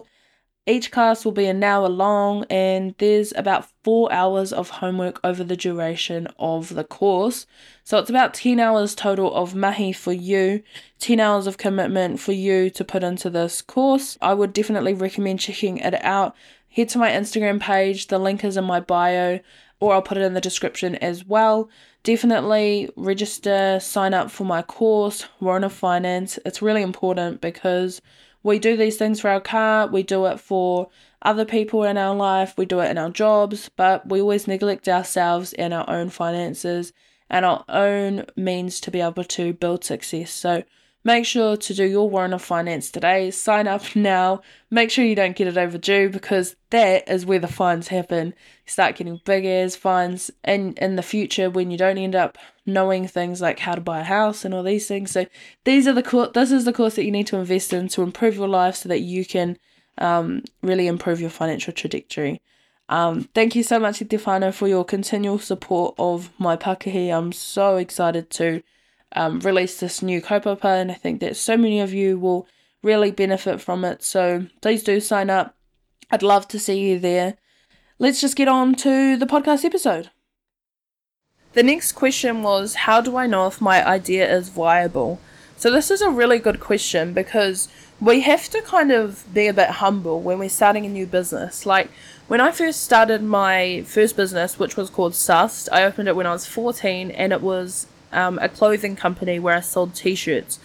Each 0.68 0.90
class 0.90 1.24
will 1.24 1.30
be 1.30 1.46
an 1.46 1.62
hour 1.62 1.88
long, 1.88 2.44
and 2.50 2.96
there's 2.98 3.32
about 3.36 3.70
four 3.84 4.12
hours 4.12 4.52
of 4.52 4.68
homework 4.68 5.20
over 5.22 5.44
the 5.44 5.56
duration 5.56 6.26
of 6.40 6.74
the 6.74 6.82
course. 6.82 7.46
So 7.84 7.98
it's 7.98 8.10
about 8.10 8.34
10 8.34 8.58
hours 8.58 8.96
total 8.96 9.32
of 9.32 9.54
mahi 9.54 9.92
for 9.92 10.12
you, 10.12 10.64
10 10.98 11.20
hours 11.20 11.46
of 11.46 11.56
commitment 11.56 12.18
for 12.18 12.32
you 12.32 12.68
to 12.70 12.84
put 12.84 13.04
into 13.04 13.30
this 13.30 13.62
course. 13.62 14.18
I 14.20 14.34
would 14.34 14.52
definitely 14.52 14.92
recommend 14.92 15.38
checking 15.38 15.78
it 15.78 15.94
out. 16.04 16.34
Head 16.68 16.88
to 16.90 16.98
my 16.98 17.10
Instagram 17.10 17.60
page, 17.60 18.08
the 18.08 18.18
link 18.18 18.44
is 18.44 18.56
in 18.56 18.64
my 18.64 18.80
bio, 18.80 19.38
or 19.78 19.94
I'll 19.94 20.02
put 20.02 20.18
it 20.18 20.24
in 20.24 20.34
the 20.34 20.40
description 20.40 20.96
as 20.96 21.24
well. 21.24 21.70
Definitely 22.02 22.90
register, 22.96 23.78
sign 23.80 24.14
up 24.14 24.32
for 24.32 24.42
my 24.42 24.62
course, 24.62 25.28
Warrant 25.38 25.64
of 25.64 25.72
Finance. 25.72 26.40
It's 26.44 26.60
really 26.60 26.82
important 26.82 27.40
because 27.40 28.02
we 28.46 28.60
do 28.60 28.76
these 28.76 28.96
things 28.96 29.18
for 29.18 29.28
our 29.28 29.40
car, 29.40 29.88
we 29.88 30.04
do 30.04 30.24
it 30.26 30.38
for 30.38 30.88
other 31.20 31.44
people 31.44 31.82
in 31.82 31.98
our 31.98 32.14
life, 32.14 32.54
we 32.56 32.64
do 32.64 32.78
it 32.78 32.88
in 32.88 32.96
our 32.96 33.10
jobs, 33.10 33.68
but 33.74 34.08
we 34.08 34.20
always 34.20 34.46
neglect 34.46 34.88
ourselves 34.88 35.52
and 35.54 35.74
our 35.74 35.88
own 35.90 36.08
finances 36.08 36.92
and 37.28 37.44
our 37.44 37.64
own 37.68 38.24
means 38.36 38.80
to 38.80 38.92
be 38.92 39.00
able 39.00 39.24
to 39.24 39.52
build 39.52 39.82
success. 39.82 40.30
So 40.30 40.62
make 41.06 41.24
sure 41.24 41.56
to 41.56 41.72
do 41.72 41.84
your 41.84 42.10
warrant 42.10 42.34
of 42.34 42.42
finance 42.42 42.90
today. 42.90 43.30
Sign 43.30 43.68
up 43.68 43.94
now. 43.94 44.42
Make 44.70 44.90
sure 44.90 45.04
you 45.04 45.14
don't 45.14 45.36
get 45.36 45.46
it 45.46 45.56
overdue 45.56 46.10
because 46.10 46.56
that 46.70 47.08
is 47.08 47.24
where 47.24 47.38
the 47.38 47.46
fines 47.46 47.86
happen. 47.88 48.26
You 48.26 48.70
start 48.72 48.96
getting 48.96 49.20
big 49.24 49.46
as 49.46 49.76
fines 49.76 50.32
in 50.44 50.74
in 50.74 50.96
the 50.96 51.04
future 51.04 51.48
when 51.48 51.70
you 51.70 51.78
don't 51.78 51.96
end 51.96 52.16
up 52.16 52.36
knowing 52.66 53.06
things 53.06 53.40
like 53.40 53.60
how 53.60 53.76
to 53.76 53.80
buy 53.80 54.00
a 54.00 54.04
house 54.04 54.44
and 54.44 54.52
all 54.52 54.64
these 54.64 54.88
things. 54.88 55.12
So 55.12 55.26
these 55.64 55.86
are 55.86 55.92
the 55.92 56.02
course. 56.02 56.30
This 56.34 56.50
is 56.50 56.64
the 56.64 56.72
course 56.72 56.96
that 56.96 57.04
you 57.04 57.12
need 57.12 57.28
to 57.28 57.36
invest 57.36 57.72
in 57.72 57.86
to 57.90 58.02
improve 58.02 58.34
your 58.34 58.48
life 58.48 58.74
so 58.74 58.88
that 58.88 59.00
you 59.00 59.24
can 59.24 59.58
um, 59.98 60.42
really 60.60 60.88
improve 60.88 61.20
your 61.20 61.30
financial 61.30 61.72
trajectory. 61.72 62.42
Um, 62.88 63.28
thank 63.32 63.54
you 63.54 63.62
so 63.62 63.78
much, 63.78 63.96
Stefano, 63.96 64.50
for 64.50 64.66
your 64.66 64.84
continual 64.84 65.38
support 65.38 65.94
of 65.98 66.30
my 66.38 66.56
Pakahi. 66.56 67.16
I'm 67.16 67.30
so 67.30 67.76
excited 67.76 68.28
to 68.30 68.62
um, 69.16 69.40
release 69.40 69.80
this 69.80 70.02
new 70.02 70.20
kaupapa, 70.20 70.80
and 70.80 70.90
I 70.90 70.94
think 70.94 71.20
that 71.20 71.36
so 71.36 71.56
many 71.56 71.80
of 71.80 71.92
you 71.92 72.18
will 72.18 72.46
really 72.82 73.10
benefit 73.10 73.60
from 73.60 73.84
it. 73.84 74.02
So 74.02 74.46
please 74.60 74.82
do 74.82 75.00
sign 75.00 75.30
up. 75.30 75.56
I'd 76.10 76.22
love 76.22 76.46
to 76.48 76.58
see 76.58 76.78
you 76.78 76.98
there. 76.98 77.36
Let's 77.98 78.20
just 78.20 78.36
get 78.36 78.48
on 78.48 78.74
to 78.76 79.16
the 79.16 79.26
podcast 79.26 79.64
episode. 79.64 80.10
The 81.54 81.62
next 81.62 81.92
question 81.92 82.42
was 82.42 82.74
How 82.74 83.00
do 83.00 83.16
I 83.16 83.26
know 83.26 83.46
if 83.46 83.60
my 83.60 83.84
idea 83.86 84.30
is 84.30 84.50
viable? 84.50 85.18
So, 85.56 85.70
this 85.70 85.90
is 85.90 86.02
a 86.02 86.10
really 86.10 86.38
good 86.38 86.60
question 86.60 87.14
because 87.14 87.68
we 87.98 88.20
have 88.20 88.50
to 88.50 88.60
kind 88.60 88.92
of 88.92 89.24
be 89.32 89.46
a 89.46 89.54
bit 89.54 89.70
humble 89.70 90.20
when 90.20 90.38
we're 90.38 90.50
starting 90.50 90.84
a 90.84 90.90
new 90.90 91.06
business. 91.06 91.64
Like, 91.64 91.88
when 92.28 92.42
I 92.42 92.52
first 92.52 92.82
started 92.82 93.22
my 93.22 93.82
first 93.86 94.16
business, 94.16 94.58
which 94.58 94.76
was 94.76 94.90
called 94.90 95.14
Sust, 95.14 95.70
I 95.72 95.84
opened 95.84 96.08
it 96.08 96.16
when 96.16 96.26
I 96.26 96.32
was 96.32 96.44
14 96.44 97.10
and 97.10 97.32
it 97.32 97.40
was 97.40 97.86
um, 98.12 98.38
a 98.40 98.48
clothing 98.48 98.96
company 98.96 99.38
where 99.38 99.56
I 99.56 99.60
sold 99.60 99.94
t 99.94 100.14
shirts. 100.14 100.58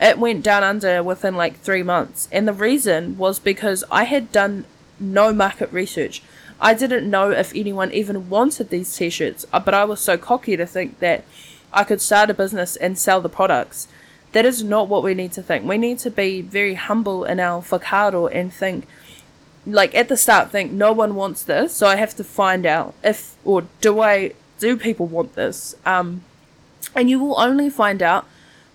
It 0.00 0.18
went 0.18 0.44
down 0.44 0.62
under 0.62 1.02
within 1.02 1.34
like 1.34 1.58
three 1.58 1.82
months. 1.82 2.28
And 2.30 2.46
the 2.46 2.52
reason 2.52 3.18
was 3.18 3.38
because 3.38 3.82
I 3.90 4.04
had 4.04 4.30
done 4.30 4.64
no 5.00 5.32
market 5.32 5.72
research. 5.72 6.22
I 6.60 6.74
didn't 6.74 7.08
know 7.08 7.30
if 7.30 7.54
anyone 7.54 7.92
even 7.92 8.28
wanted 8.28 8.70
these 8.70 8.94
t 8.96 9.10
shirts, 9.10 9.46
uh, 9.52 9.60
but 9.60 9.74
I 9.74 9.84
was 9.84 10.00
so 10.00 10.16
cocky 10.16 10.56
to 10.56 10.66
think 10.66 10.98
that 10.98 11.24
I 11.72 11.84
could 11.84 12.00
start 12.00 12.30
a 12.30 12.34
business 12.34 12.76
and 12.76 12.98
sell 12.98 13.20
the 13.20 13.28
products. 13.28 13.88
That 14.32 14.44
is 14.44 14.62
not 14.62 14.88
what 14.88 15.02
we 15.02 15.14
need 15.14 15.32
to 15.32 15.42
think. 15.42 15.64
We 15.64 15.78
need 15.78 15.98
to 16.00 16.10
be 16.10 16.42
very 16.42 16.74
humble 16.74 17.24
in 17.24 17.40
our 17.40 17.62
whakaaro 17.62 18.30
and 18.34 18.52
think, 18.52 18.86
like 19.66 19.94
at 19.94 20.08
the 20.08 20.16
start, 20.16 20.50
think 20.50 20.72
no 20.72 20.92
one 20.92 21.14
wants 21.14 21.42
this, 21.42 21.74
so 21.74 21.86
I 21.86 21.96
have 21.96 22.14
to 22.16 22.24
find 22.24 22.66
out 22.66 22.94
if 23.02 23.36
or 23.44 23.64
do 23.80 24.00
I 24.00 24.32
do 24.58 24.76
people 24.76 25.06
want 25.06 25.34
this? 25.34 25.76
Um, 25.86 26.24
and 26.94 27.08
you 27.10 27.18
will 27.18 27.38
only 27.38 27.70
find 27.70 28.02
out 28.02 28.26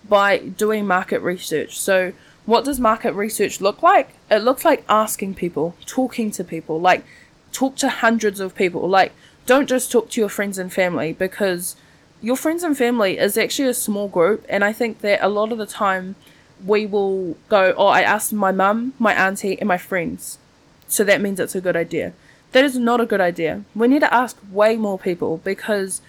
by 0.08 0.38
doing 0.38 0.86
market 0.86 1.20
research. 1.20 1.78
So, 1.78 2.12
what 2.46 2.64
does 2.64 2.78
market 2.78 3.14
research 3.14 3.60
look 3.60 3.82
like? 3.82 4.10
It 4.30 4.42
looks 4.42 4.64
like 4.64 4.84
asking 4.88 5.34
people, 5.34 5.76
talking 5.86 6.30
to 6.32 6.44
people, 6.44 6.78
like 6.80 7.04
talk 7.52 7.76
to 7.76 7.88
hundreds 7.88 8.40
of 8.40 8.54
people. 8.54 8.88
Like, 8.88 9.12
don't 9.46 9.68
just 9.68 9.90
talk 9.90 10.10
to 10.10 10.20
your 10.20 10.28
friends 10.28 10.58
and 10.58 10.72
family 10.72 11.12
because 11.12 11.76
your 12.20 12.36
friends 12.36 12.62
and 12.62 12.76
family 12.76 13.18
is 13.18 13.38
actually 13.38 13.68
a 13.68 13.74
small 13.74 14.08
group. 14.08 14.44
And 14.48 14.62
I 14.64 14.72
think 14.72 15.00
that 15.00 15.24
a 15.24 15.28
lot 15.28 15.52
of 15.52 15.58
the 15.58 15.66
time 15.66 16.16
we 16.64 16.86
will 16.86 17.36
go, 17.48 17.74
Oh, 17.76 17.86
I 17.86 18.02
asked 18.02 18.32
my 18.32 18.52
mum, 18.52 18.94
my 18.98 19.14
auntie, 19.14 19.58
and 19.58 19.68
my 19.68 19.78
friends. 19.78 20.38
So 20.86 21.04
that 21.04 21.20
means 21.20 21.40
it's 21.40 21.54
a 21.54 21.60
good 21.60 21.76
idea. 21.76 22.12
That 22.52 22.64
is 22.64 22.78
not 22.78 23.00
a 23.00 23.06
good 23.06 23.20
idea. 23.20 23.64
We 23.74 23.88
need 23.88 24.00
to 24.00 24.14
ask 24.14 24.38
way 24.50 24.76
more 24.76 24.98
people 24.98 25.38
because 25.38 26.00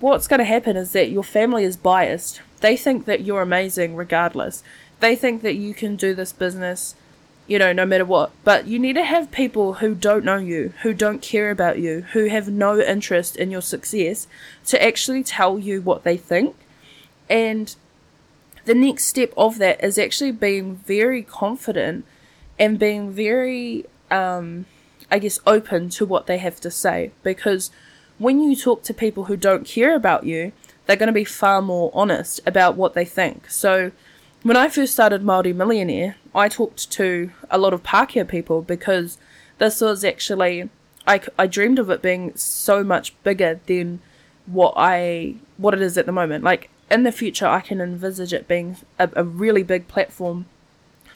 what's 0.00 0.28
going 0.28 0.38
to 0.38 0.44
happen 0.44 0.76
is 0.76 0.92
that 0.92 1.10
your 1.10 1.24
family 1.24 1.64
is 1.64 1.76
biased. 1.76 2.40
They 2.60 2.76
think 2.76 3.04
that 3.06 3.22
you're 3.22 3.42
amazing 3.42 3.96
regardless. 3.96 4.62
They 5.00 5.16
think 5.16 5.42
that 5.42 5.56
you 5.56 5.74
can 5.74 5.96
do 5.96 6.14
this 6.14 6.32
business 6.32 6.94
you 7.46 7.58
know, 7.58 7.72
no 7.72 7.84
matter 7.84 8.04
what. 8.04 8.30
But 8.42 8.66
you 8.66 8.78
need 8.78 8.94
to 8.94 9.04
have 9.04 9.30
people 9.30 9.74
who 9.74 9.94
don't 9.94 10.24
know 10.24 10.36
you, 10.36 10.72
who 10.82 10.94
don't 10.94 11.20
care 11.20 11.50
about 11.50 11.78
you, 11.78 12.02
who 12.12 12.26
have 12.26 12.48
no 12.48 12.78
interest 12.80 13.36
in 13.36 13.50
your 13.50 13.62
success 13.62 14.26
to 14.66 14.82
actually 14.82 15.22
tell 15.22 15.58
you 15.58 15.82
what 15.82 16.04
they 16.04 16.16
think. 16.16 16.56
And 17.28 17.74
the 18.64 18.74
next 18.74 19.04
step 19.04 19.32
of 19.36 19.58
that 19.58 19.82
is 19.84 19.98
actually 19.98 20.32
being 20.32 20.76
very 20.76 21.22
confident 21.22 22.06
and 22.58 22.78
being 22.78 23.10
very, 23.10 23.84
um, 24.10 24.64
I 25.10 25.18
guess, 25.18 25.38
open 25.46 25.90
to 25.90 26.06
what 26.06 26.26
they 26.26 26.38
have 26.38 26.60
to 26.60 26.70
say. 26.70 27.10
Because 27.22 27.70
when 28.18 28.40
you 28.40 28.56
talk 28.56 28.82
to 28.84 28.94
people 28.94 29.24
who 29.24 29.36
don't 29.36 29.66
care 29.66 29.94
about 29.94 30.24
you, 30.24 30.52
they're 30.86 30.96
going 30.96 31.08
to 31.08 31.12
be 31.12 31.24
far 31.24 31.62
more 31.62 31.90
honest 31.94 32.40
about 32.46 32.76
what 32.76 32.94
they 32.94 33.04
think. 33.04 33.50
So, 33.50 33.92
when 34.42 34.56
I 34.56 34.68
first 34.68 34.92
started 34.92 35.22
Māori 35.22 35.54
Millionaire, 35.54 36.16
I 36.34 36.50
talked 36.50 36.90
to 36.92 37.30
a 37.50 37.56
lot 37.56 37.72
of 37.72 37.82
Pākehā 37.82 38.28
people 38.28 38.60
because 38.60 39.16
this 39.56 39.80
was 39.80 40.04
actually, 40.04 40.68
I, 41.06 41.22
I 41.38 41.46
dreamed 41.46 41.78
of 41.78 41.88
it 41.88 42.02
being 42.02 42.36
so 42.36 42.84
much 42.84 43.14
bigger 43.22 43.60
than 43.66 44.00
what 44.46 44.74
I 44.76 45.36
what 45.56 45.72
it 45.72 45.80
is 45.80 45.96
at 45.96 46.04
the 46.04 46.12
moment. 46.12 46.44
Like 46.44 46.68
in 46.90 47.04
the 47.04 47.12
future, 47.12 47.46
I 47.46 47.60
can 47.60 47.80
envisage 47.80 48.34
it 48.34 48.46
being 48.46 48.76
a, 48.98 49.08
a 49.16 49.24
really 49.24 49.62
big 49.62 49.88
platform 49.88 50.44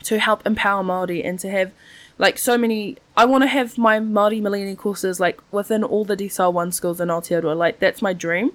to 0.05 0.19
help 0.19 0.47
empower 0.47 0.83
Maori 0.83 1.23
and 1.23 1.39
to 1.41 1.51
have 1.51 1.73
like 2.19 2.39
so 2.39 2.59
many. 2.59 2.97
I 3.17 3.25
want 3.25 3.43
to 3.43 3.49
have 3.49 3.79
my 3.79 4.01
Maori 4.01 4.41
Millionaire 4.41 4.77
courses 4.77 5.19
like 5.21 5.41
within 5.51 5.83
all 5.83 6.05
the 6.05 6.17
Decile 6.17 6.53
One 6.53 6.73
schools 6.73 7.01
in 7.01 7.09
Aotearoa. 7.09 7.57
Like 7.57 7.79
that's 7.79 8.03
my 8.03 8.13
dream. 8.13 8.53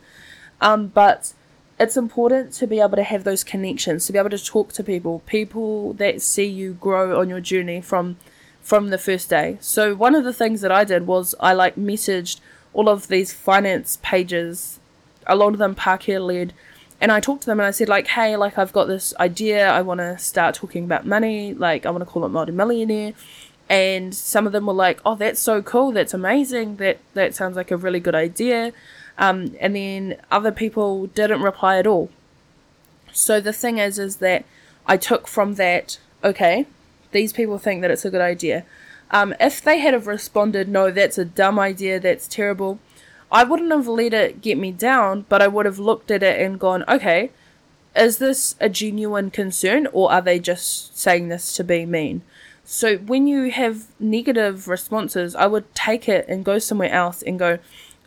Um, 0.62 0.88
but 0.88 1.34
it's 1.80 1.98
important 1.98 2.54
to 2.54 2.68
be 2.68 2.80
able 2.80 2.96
to 2.96 3.04
have 3.04 3.24
those 3.24 3.44
connections, 3.44 4.06
to 4.06 4.14
be 4.14 4.20
able 4.20 4.30
to 4.30 4.44
talk 4.44 4.72
to 4.74 4.84
people, 4.84 5.22
people 5.26 5.94
that 5.94 6.22
see 6.22 6.46
you 6.46 6.74
grow 6.74 7.20
on 7.20 7.30
your 7.30 7.42
journey 7.42 7.82
from 7.82 8.18
from 8.62 8.90
the 8.90 8.98
first 8.98 9.30
day. 9.30 9.58
So 9.60 9.94
one 9.94 10.16
of 10.16 10.24
the 10.24 10.34
things 10.34 10.62
that 10.62 10.72
I 10.72 10.84
did 10.86 11.06
was 11.06 11.36
I 11.40 11.54
like 11.54 11.76
messaged 11.76 12.40
all 12.74 12.88
of 12.90 13.08
these 13.08 13.34
finance 13.34 14.00
pages, 14.02 14.80
a 15.28 15.36
lot 15.36 15.54
of 15.54 15.60
them 15.60 15.76
Pākehā 15.76 16.26
led, 16.26 16.54
and 17.02 17.12
I 17.12 17.20
talked 17.20 17.42
to 17.42 17.48
them 17.48 17.60
and 17.60 17.68
I 17.68 17.72
said 17.72 17.90
like, 17.90 18.08
hey, 18.08 18.38
like 18.38 18.58
I've 18.58 18.72
got 18.72 18.86
this 18.86 19.14
idea, 19.20 19.68
I 19.68 19.82
want 19.82 20.00
to 20.00 20.18
start 20.18 20.56
talking 20.56 20.86
about 20.86 21.06
money, 21.06 21.54
like 21.54 21.86
I 21.86 21.90
want 21.90 22.02
to 22.02 22.10
call 22.10 22.26
it 22.26 22.30
Māori 22.30 22.54
Millionaire. 22.54 23.14
And 23.70 24.14
some 24.14 24.46
of 24.46 24.54
them 24.54 24.66
were 24.66 24.74
like, 24.74 25.00
oh, 25.06 25.16
that's 25.16 25.40
so 25.40 25.62
cool, 25.62 25.92
that's 25.92 26.14
amazing, 26.14 26.78
that 26.78 27.00
that 27.14 27.34
sounds 27.34 27.56
like 27.56 27.72
a 27.72 27.78
really 27.78 28.00
good 28.00 28.16
idea. 28.16 28.74
Um, 29.18 29.56
and 29.60 29.76
then 29.76 30.18
other 30.32 30.52
people 30.52 31.08
didn't 31.08 31.42
reply 31.42 31.78
at 31.78 31.88
all. 31.88 32.10
So 33.12 33.40
the 33.40 33.54
thing 33.54 33.78
is, 33.78 34.00
is 34.00 34.18
that 34.18 34.44
I 34.86 34.98
took 34.98 35.28
from 35.28 35.56
that, 35.56 36.00
okay, 36.24 36.66
these 37.12 37.32
people 37.32 37.58
think 37.58 37.82
that 37.82 37.92
it's 37.92 38.06
a 38.06 38.12
good 38.12 38.22
idea. 38.22 38.66
Um, 39.12 39.36
if 39.40 39.62
they 39.62 39.78
had 39.78 39.94
have 39.94 40.08
responded, 40.08 40.68
no, 40.68 40.90
that's 40.90 41.18
a 41.18 41.26
dumb 41.26 41.60
idea, 41.60 42.00
that's 42.00 42.28
terrible, 42.28 42.80
I 43.32 43.44
wouldn't 43.44 43.72
have 43.72 43.88
let 43.88 44.14
it 44.14 44.42
get 44.42 44.58
me 44.58 44.72
down, 44.72 45.26
but 45.30 45.42
I 45.42 45.48
would 45.48 45.66
have 45.66 45.80
looked 45.80 46.12
at 46.12 46.24
it 46.24 46.40
and 46.40 46.60
gone, 46.60 46.84
okay, 46.88 47.32
is 47.96 48.18
this 48.18 48.56
a 48.60 48.70
genuine 48.70 49.32
concern 49.32 49.88
or 49.92 50.12
are 50.12 50.22
they 50.22 50.40
just 50.40 50.98
saying 50.98 51.30
this 51.30 51.54
to 51.56 51.64
be 51.64 51.86
mean? 51.86 52.22
So 52.66 52.98
when 52.98 53.28
you 53.28 53.52
have 53.52 53.88
negative 54.00 54.68
responses, 54.68 55.36
I 55.36 55.48
would 55.48 55.74
take 55.76 56.08
it 56.08 56.26
and 56.28 56.46
go 56.46 56.60
somewhere 56.60 56.92
else 56.92 57.22
and 57.22 57.38
go, 57.38 57.60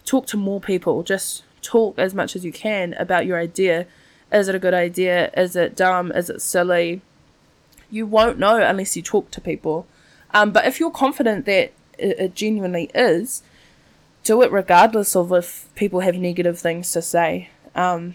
talk 0.05 0.27
to 0.29 0.37
more 0.37 0.61
people. 0.61 1.03
Just 1.03 1.45
talk 1.61 1.99
as 1.99 2.15
much 2.15 2.35
as 2.35 2.45
you 2.45 2.53
can 2.53 2.95
about 2.95 3.27
your 3.27 3.39
idea. 3.39 3.87
Is 4.33 4.49
it 4.49 4.55
a 4.55 4.59
good 4.59 4.75
idea? 4.75 5.31
Is 5.37 5.57
it 5.57 5.77
dumb? 5.77 6.11
Is 6.13 6.31
it 6.31 6.41
silly? 6.41 7.03
You 7.91 8.07
won't 8.07 8.39
know 8.39 8.61
unless 8.61 8.97
you 8.97 9.03
talk 9.03 9.31
to 9.33 9.41
people. 9.41 9.87
Um, 10.33 10.51
but 10.53 10.67
if 10.67 10.81
you're 10.81 10.91
confident 10.91 11.45
that 11.47 11.73
it, 11.99 12.35
genuinely 12.35 12.91
is, 12.95 13.43
do 14.25 14.43
it 14.43 14.51
regardless 14.51 15.15
of 15.15 15.33
if 15.33 15.69
people 15.75 16.01
have 16.01 16.17
negative 16.17 16.59
things 16.59 16.91
to 16.93 17.03
say. 17.03 17.51
Um, 17.75 18.15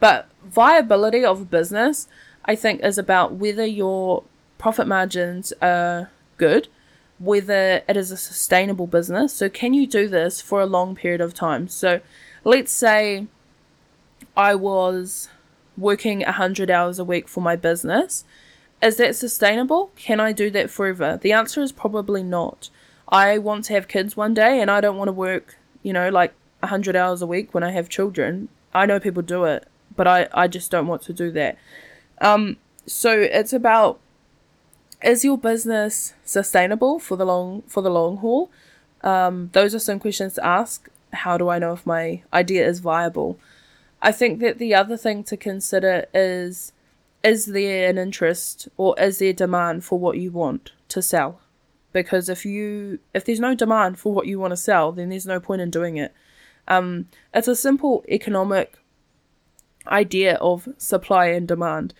but 0.00 0.28
viability 0.44 1.24
of 1.24 1.40
a 1.40 1.44
business, 1.44 2.08
I 2.44 2.54
think, 2.54 2.82
is 2.82 2.98
about 2.98 3.34
whether 3.34 3.64
your 3.64 4.24
profit 4.58 4.86
margins 4.86 5.52
are 5.62 6.10
good 6.36 6.68
whether 7.18 7.82
it 7.88 7.96
is 7.96 8.10
a 8.10 8.16
sustainable 8.16 8.86
business. 8.86 9.32
So, 9.32 9.48
can 9.48 9.74
you 9.74 9.86
do 9.86 10.08
this 10.08 10.40
for 10.40 10.60
a 10.60 10.66
long 10.66 10.94
period 10.94 11.20
of 11.20 11.34
time? 11.34 11.68
So, 11.68 12.00
let's 12.44 12.72
say 12.72 13.26
I 14.36 14.54
was 14.54 15.28
working 15.76 16.20
100 16.20 16.70
hours 16.70 16.98
a 16.98 17.04
week 17.04 17.28
for 17.28 17.40
my 17.40 17.56
business. 17.56 18.24
Is 18.80 18.96
that 18.96 19.16
sustainable? 19.16 19.90
Can 19.96 20.20
I 20.20 20.32
do 20.32 20.50
that 20.50 20.70
forever? 20.70 21.18
The 21.20 21.32
answer 21.32 21.62
is 21.62 21.72
probably 21.72 22.22
not. 22.22 22.70
I 23.08 23.38
want 23.38 23.64
to 23.66 23.72
have 23.72 23.88
kids 23.88 24.16
one 24.16 24.34
day 24.34 24.60
and 24.60 24.70
I 24.70 24.80
don't 24.80 24.96
want 24.96 25.08
to 25.08 25.12
work, 25.12 25.56
you 25.82 25.92
know, 25.92 26.08
like 26.10 26.34
100 26.60 26.94
hours 26.94 27.22
a 27.22 27.26
week 27.26 27.54
when 27.54 27.64
I 27.64 27.72
have 27.72 27.88
children. 27.88 28.48
I 28.72 28.86
know 28.86 29.00
people 29.00 29.22
do 29.22 29.44
it, 29.44 29.66
but 29.96 30.06
I, 30.06 30.28
I 30.32 30.46
just 30.46 30.70
don't 30.70 30.86
want 30.86 31.02
to 31.02 31.12
do 31.12 31.32
that. 31.32 31.58
Um, 32.20 32.58
so 32.86 33.18
it's 33.18 33.52
about 33.52 33.98
is 35.02 35.24
your 35.24 35.38
business 35.38 36.14
sustainable 36.24 36.98
for 36.98 37.16
the 37.16 37.24
long 37.24 37.62
for 37.62 37.82
the 37.82 37.90
long 37.90 38.18
haul? 38.18 38.50
Um, 39.02 39.50
those 39.52 39.74
are 39.74 39.78
some 39.78 40.00
questions 40.00 40.34
to 40.34 40.44
ask. 40.44 40.88
How 41.12 41.38
do 41.38 41.48
I 41.48 41.58
know 41.58 41.72
if 41.72 41.86
my 41.86 42.22
idea 42.32 42.66
is 42.66 42.80
viable? 42.80 43.38
I 44.02 44.12
think 44.12 44.40
that 44.40 44.58
the 44.58 44.74
other 44.74 44.96
thing 44.96 45.24
to 45.24 45.36
consider 45.36 46.06
is 46.12 46.72
is 47.24 47.46
there 47.46 47.88
an 47.88 47.98
interest 47.98 48.68
or 48.76 48.98
is 48.98 49.18
there 49.18 49.32
demand 49.32 49.84
for 49.84 49.98
what 49.98 50.18
you 50.18 50.30
want 50.30 50.72
to 50.88 51.02
sell? 51.02 51.40
Because 51.92 52.28
if 52.28 52.44
you 52.44 52.98
if 53.14 53.24
there's 53.24 53.40
no 53.40 53.54
demand 53.54 53.98
for 53.98 54.12
what 54.12 54.26
you 54.26 54.38
want 54.38 54.52
to 54.52 54.56
sell, 54.56 54.92
then 54.92 55.08
there's 55.08 55.26
no 55.26 55.40
point 55.40 55.62
in 55.62 55.70
doing 55.70 55.96
it. 55.96 56.12
Um, 56.66 57.08
it's 57.32 57.48
a 57.48 57.56
simple 57.56 58.04
economic 58.08 58.78
idea 59.86 60.34
of 60.34 60.68
supply 60.76 61.26
and 61.26 61.48
demand. 61.48 61.94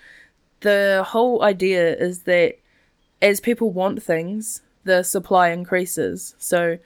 The 0.61 1.05
whole 1.07 1.43
idea 1.43 1.97
is 1.97 2.21
that 2.25 2.59
as 3.21 3.41
people 3.41 3.71
want 3.71 4.03
things, 4.03 4.63
the 4.85 5.03
supply 5.03 5.51
increases. 5.51 6.35
So 6.39 6.79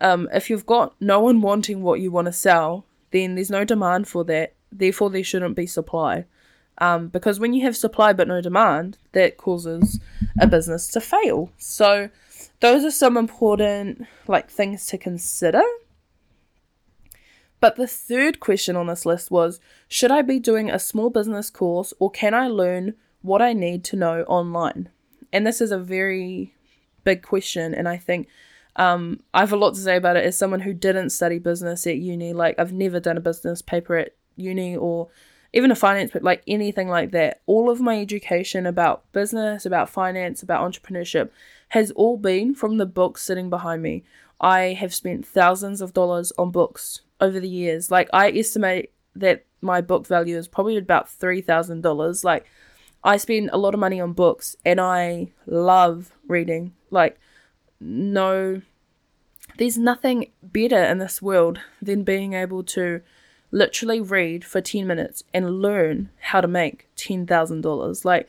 um, 0.00 0.28
if 0.32 0.50
you've 0.50 0.66
got 0.66 0.94
no 1.00 1.20
one 1.20 1.40
wanting 1.40 1.82
what 1.82 2.00
you 2.00 2.10
want 2.10 2.26
to 2.26 2.32
sell, 2.32 2.86
then 3.10 3.34
there's 3.34 3.50
no 3.50 3.64
demand 3.64 4.08
for 4.08 4.24
that. 4.24 4.54
Therefore, 4.72 5.10
there 5.10 5.24
shouldn't 5.24 5.56
be 5.56 5.66
supply. 5.66 6.26
Um, 6.78 7.08
because 7.08 7.40
when 7.40 7.54
you 7.54 7.62
have 7.62 7.76
supply 7.76 8.12
but 8.12 8.28
no 8.28 8.40
demand, 8.40 8.98
that 9.12 9.38
causes 9.38 9.98
a 10.38 10.46
business 10.46 10.88
to 10.88 11.00
fail. 11.00 11.50
So 11.56 12.10
those 12.60 12.84
are 12.84 12.90
some 12.90 13.16
important 13.16 14.06
like 14.28 14.50
things 14.50 14.86
to 14.86 14.98
consider. 14.98 15.62
But 17.60 17.76
the 17.76 17.86
third 17.86 18.40
question 18.40 18.76
on 18.76 18.88
this 18.88 19.06
list 19.06 19.30
was 19.30 19.60
Should 19.88 20.10
I 20.10 20.20
be 20.22 20.38
doing 20.38 20.70
a 20.70 20.78
small 20.78 21.08
business 21.08 21.48
course 21.48 21.94
or 21.98 22.10
can 22.10 22.34
I 22.34 22.48
learn 22.48 22.94
what 23.22 23.40
I 23.40 23.54
need 23.54 23.82
to 23.84 23.96
know 23.96 24.22
online? 24.24 24.90
And 25.32 25.46
this 25.46 25.60
is 25.60 25.72
a 25.72 25.78
very 25.78 26.54
big 27.04 27.22
question, 27.22 27.74
and 27.74 27.88
I 27.88 27.96
think 27.96 28.28
um, 28.76 29.20
I 29.32 29.40
have 29.40 29.52
a 29.52 29.56
lot 29.56 29.74
to 29.74 29.80
say 29.80 29.96
about 29.96 30.16
it 30.16 30.24
as 30.24 30.36
someone 30.36 30.60
who 30.60 30.74
didn't 30.74 31.10
study 31.10 31.38
business 31.38 31.86
at 31.86 31.96
uni. 31.96 32.32
Like, 32.32 32.58
I've 32.58 32.72
never 32.72 33.00
done 33.00 33.16
a 33.16 33.20
business 33.20 33.62
paper 33.62 33.96
at 33.96 34.14
uni 34.36 34.76
or 34.76 35.08
even 35.52 35.70
a 35.70 35.74
finance, 35.74 36.10
but 36.12 36.22
like 36.22 36.42
anything 36.46 36.88
like 36.88 37.12
that. 37.12 37.40
All 37.46 37.70
of 37.70 37.80
my 37.80 37.98
education 37.98 38.66
about 38.66 39.10
business, 39.12 39.64
about 39.64 39.88
finance, 39.88 40.42
about 40.42 40.70
entrepreneurship 40.70 41.30
has 41.70 41.90
all 41.92 42.18
been 42.18 42.54
from 42.54 42.76
the 42.76 42.86
books 42.86 43.22
sitting 43.22 43.48
behind 43.48 43.82
me. 43.82 44.04
I 44.40 44.74
have 44.78 44.94
spent 44.94 45.26
thousands 45.26 45.80
of 45.80 45.94
dollars 45.94 46.30
on 46.36 46.50
books 46.50 47.00
over 47.20 47.40
the 47.40 47.48
years. 47.48 47.90
Like, 47.90 48.10
I 48.12 48.30
estimate 48.30 48.92
that 49.14 49.46
my 49.62 49.80
book 49.80 50.06
value 50.06 50.36
is 50.36 50.46
probably 50.46 50.76
about 50.76 51.06
$3,000. 51.06 52.22
Like, 52.22 52.46
I 53.04 53.16
spend 53.16 53.50
a 53.52 53.58
lot 53.58 53.74
of 53.74 53.80
money 53.80 54.00
on 54.00 54.12
books 54.12 54.56
and 54.64 54.80
I 54.80 55.28
love 55.46 56.12
reading. 56.26 56.74
Like, 56.90 57.18
no, 57.80 58.62
there's 59.58 59.78
nothing 59.78 60.30
better 60.42 60.82
in 60.82 60.98
this 60.98 61.22
world 61.22 61.60
than 61.80 62.02
being 62.02 62.32
able 62.32 62.62
to 62.64 63.00
literally 63.50 64.00
read 64.00 64.44
for 64.44 64.60
10 64.60 64.86
minutes 64.86 65.22
and 65.32 65.62
learn 65.62 66.10
how 66.20 66.40
to 66.40 66.48
make 66.48 66.88
$10,000. 66.96 68.04
Like, 68.04 68.28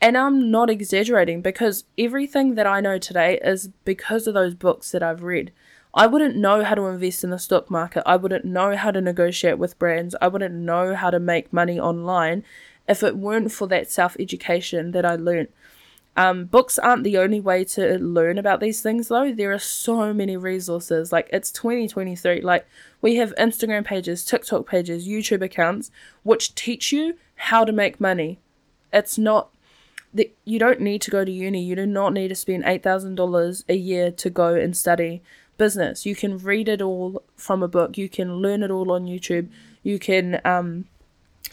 and 0.00 0.16
I'm 0.16 0.50
not 0.50 0.70
exaggerating 0.70 1.42
because 1.42 1.84
everything 1.96 2.54
that 2.54 2.66
I 2.66 2.80
know 2.80 2.98
today 2.98 3.38
is 3.42 3.68
because 3.84 4.26
of 4.26 4.34
those 4.34 4.54
books 4.54 4.90
that 4.92 5.02
I've 5.02 5.22
read. 5.22 5.52
I 5.94 6.06
wouldn't 6.06 6.36
know 6.36 6.64
how 6.64 6.74
to 6.74 6.86
invest 6.86 7.22
in 7.22 7.30
the 7.30 7.38
stock 7.38 7.70
market. 7.70 8.02
I 8.06 8.16
wouldn't 8.16 8.44
know 8.44 8.76
how 8.76 8.90
to 8.90 9.00
negotiate 9.00 9.58
with 9.58 9.78
brands. 9.78 10.16
I 10.20 10.28
wouldn't 10.28 10.54
know 10.54 10.94
how 10.94 11.10
to 11.10 11.20
make 11.20 11.52
money 11.52 11.78
online 11.78 12.44
if 12.92 13.02
it 13.02 13.16
weren't 13.16 13.50
for 13.50 13.66
that 13.68 13.90
self 13.90 14.16
education 14.20 14.92
that 14.92 15.04
I 15.04 15.16
learned. 15.16 15.48
Um, 16.14 16.44
books 16.44 16.78
aren't 16.78 17.04
the 17.04 17.16
only 17.16 17.40
way 17.40 17.64
to 17.64 17.98
learn 17.98 18.36
about 18.36 18.60
these 18.60 18.82
things 18.82 19.08
though. 19.08 19.32
There 19.32 19.52
are 19.52 19.58
so 19.58 20.12
many 20.12 20.36
resources. 20.36 21.10
Like 21.10 21.28
it's 21.32 21.50
2023. 21.50 22.42
Like 22.42 22.66
we 23.00 23.16
have 23.16 23.34
Instagram 23.36 23.84
pages, 23.84 24.24
TikTok 24.24 24.66
pages, 24.66 25.08
YouTube 25.08 25.42
accounts 25.42 25.90
which 26.22 26.54
teach 26.54 26.92
you 26.92 27.16
how 27.48 27.64
to 27.64 27.72
make 27.72 27.98
money. 27.98 28.38
It's 28.92 29.16
not 29.16 29.48
that 30.12 30.36
you 30.44 30.58
don't 30.58 30.82
need 30.82 31.00
to 31.02 31.10
go 31.10 31.24
to 31.24 31.32
uni. 31.32 31.62
You 31.62 31.76
do 31.76 31.86
not 31.86 32.12
need 32.12 32.28
to 32.28 32.34
spend 32.34 32.64
$8,000 32.64 33.64
a 33.70 33.74
year 33.74 34.10
to 34.10 34.28
go 34.28 34.54
and 34.54 34.76
study 34.76 35.22
business. 35.56 36.04
You 36.04 36.14
can 36.14 36.36
read 36.36 36.68
it 36.68 36.82
all 36.82 37.22
from 37.36 37.62
a 37.62 37.68
book. 37.68 37.96
You 37.96 38.10
can 38.10 38.36
learn 38.36 38.62
it 38.62 38.70
all 38.70 38.92
on 38.92 39.06
YouTube. 39.06 39.48
You 39.82 39.98
can 39.98 40.42
um 40.44 40.84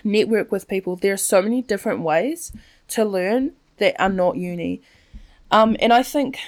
network 0.03 0.51
with 0.51 0.67
people. 0.67 0.95
There 0.95 1.13
are 1.13 1.17
so 1.17 1.41
many 1.41 1.61
different 1.61 2.01
ways 2.01 2.51
to 2.89 3.05
learn 3.05 3.53
that 3.77 3.99
are 4.01 4.09
not 4.09 4.37
uni. 4.37 4.81
Um, 5.51 5.75
and 5.79 5.91
I 5.91 6.03
think 6.03 6.39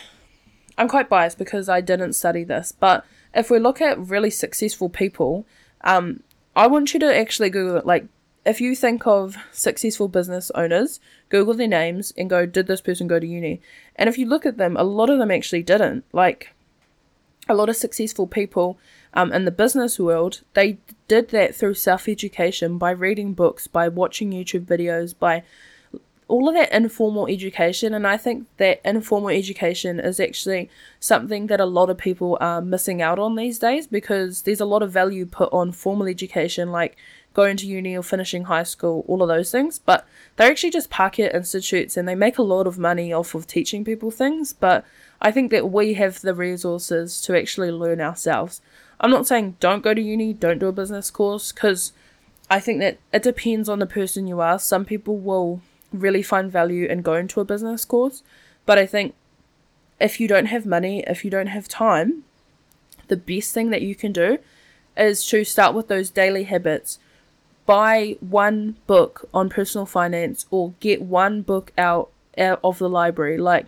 I'm 0.78 0.88
quite 0.88 1.10
biased 1.10 1.38
because 1.38 1.70
I 1.70 1.82
didn't 1.82 2.14
study 2.14 2.44
this, 2.44 2.72
but 2.72 3.06
if 3.34 3.50
we 3.50 3.60
look 3.60 3.82
at 3.82 4.00
really 4.00 4.30
successful 4.30 4.90
people, 4.90 5.46
um, 5.82 6.24
I 6.56 6.68
want 6.68 6.94
you 6.94 7.00
to 7.00 7.16
actually 7.16 7.50
Google 7.50 7.78
it. 7.78 7.86
Like, 7.86 8.06
if 8.46 8.60
you 8.60 8.76
think 8.76 9.06
of 9.06 9.38
successful 9.52 10.08
business 10.08 10.52
owners, 10.56 11.00
Google 11.30 11.54
their 11.54 11.68
names 11.68 12.12
and 12.18 12.30
go, 12.30 12.46
did 12.46 12.68
this 12.68 12.82
person 12.82 13.08
go 13.08 13.20
to 13.20 13.28
uni? 13.28 13.62
And 13.96 14.10
if 14.10 14.18
you 14.18 14.26
look 14.26 14.46
at 14.46 14.58
them, 14.58 14.76
a 14.76 14.84
lot 14.84 15.10
of 15.10 15.20
them 15.20 15.32
actually 15.32 15.64
didn't. 15.64 16.04
Like, 16.12 16.54
a 17.48 17.54
lot 17.54 17.70
of 17.70 17.76
successful 17.76 18.28
people 18.28 18.80
um, 19.14 19.32
in 19.32 19.46
the 19.46 19.52
business 19.52 20.00
world, 20.00 20.42
they 20.54 20.78
did 21.12 21.28
that 21.32 21.54
through 21.54 21.74
self 21.74 22.08
education 22.08 22.78
by 22.78 22.92
reading 22.92 23.34
books, 23.34 23.68
by 23.68 23.90
watching 23.90 24.32
YouTube 24.32 24.64
videos, 24.64 25.14
by 25.14 25.44
all 26.30 26.48
of 26.48 26.56
that 26.56 26.72
informal 26.72 27.28
education. 27.28 27.94
And 27.94 28.08
I 28.08 28.16
think 28.16 28.48
that 28.56 28.80
informal 28.86 29.28
education 29.28 30.00
is 30.00 30.22
actually 30.22 30.70
something 31.02 31.48
that 31.48 31.60
a 31.60 31.66
lot 31.66 31.90
of 31.90 31.98
people 31.98 32.38
are 32.40 32.62
missing 32.62 33.02
out 33.02 33.20
on 33.20 33.36
these 33.36 33.60
days 33.60 33.88
because 33.88 34.44
there's 34.44 34.62
a 34.62 34.72
lot 34.74 34.84
of 34.84 34.90
value 34.94 35.26
put 35.26 35.52
on 35.52 35.74
formal 35.74 36.08
education, 36.08 36.72
like 36.72 36.96
going 37.34 37.58
to 37.58 37.68
uni 37.68 37.98
or 37.98 38.04
finishing 38.04 38.46
high 38.46 38.64
school, 38.64 39.04
all 39.06 39.22
of 39.22 39.28
those 39.28 39.52
things. 39.52 39.80
But 39.80 40.08
they're 40.38 40.50
actually 40.50 40.72
just 40.72 40.90
Pākehā 40.90 41.36
institutes 41.36 41.98
and 41.98 42.08
they 42.08 42.16
make 42.16 42.38
a 42.38 42.44
lot 42.54 42.68
of 42.68 42.80
money 42.80 43.12
off 43.12 43.36
of 43.36 43.48
teaching 43.48 43.84
people 43.84 44.12
things. 44.12 44.54
But 44.54 44.86
I 45.22 45.30
think 45.32 45.52
that 45.52 45.70
we 45.70 45.96
have 45.96 46.22
the 46.22 46.34
resources 46.34 47.20
to 47.24 47.38
actually 47.38 47.72
learn 47.72 48.00
ourselves. 48.00 48.62
I'm 49.02 49.12
not 49.12 49.28
saying 49.28 49.58
don't 49.60 49.84
go 49.84 49.94
to 49.94 50.02
uni, 50.02 50.32
don't 50.32 50.60
do 50.60 50.68
a 50.68 50.72
business 50.72 51.12
course, 51.12 51.52
because 51.52 51.92
I 52.50 52.60
think 52.60 52.80
that 52.80 53.00
it 53.12 53.24
depends 53.24 53.68
on 53.68 53.80
the 53.80 53.86
person 53.86 54.28
you 54.28 54.40
are. 54.40 54.60
Some 54.60 54.86
people 54.86 55.18
will 55.18 55.62
really 55.92 56.24
find 56.24 56.50
value 56.50 56.88
in 56.88 57.02
going 57.02 57.28
to 57.30 57.42
a 57.42 57.46
business 57.46 57.84
course, 57.84 58.24
but 58.66 58.78
I 58.78 58.86
think 58.86 59.14
if 60.00 60.20
you 60.20 60.28
don't 60.28 60.46
have 60.46 60.66
money, 60.66 61.04
if 61.08 61.26
you 61.26 61.32
don't 61.32 61.48
have 61.48 61.68
time, 61.68 62.24
the 63.10 63.18
best 63.18 63.54
thing 63.54 63.72
that 63.72 63.82
you 63.82 63.96
can 63.96 64.14
do 64.14 64.38
is 64.96 65.26
to 65.28 65.44
start 65.44 65.76
with 65.76 65.90
those 65.90 66.10
daily 66.10 66.44
habits 66.44 67.00
buy 67.66 68.18
one 68.20 68.76
book 68.88 69.30
on 69.34 69.50
personal 69.50 69.86
finance 69.86 70.46
or 70.52 70.74
get 70.80 71.02
one 71.02 71.42
book 71.42 71.72
out, 71.78 72.10
out 72.38 72.60
of 72.64 72.80
the 72.80 72.90
library. 72.90 73.38
Like 73.38 73.68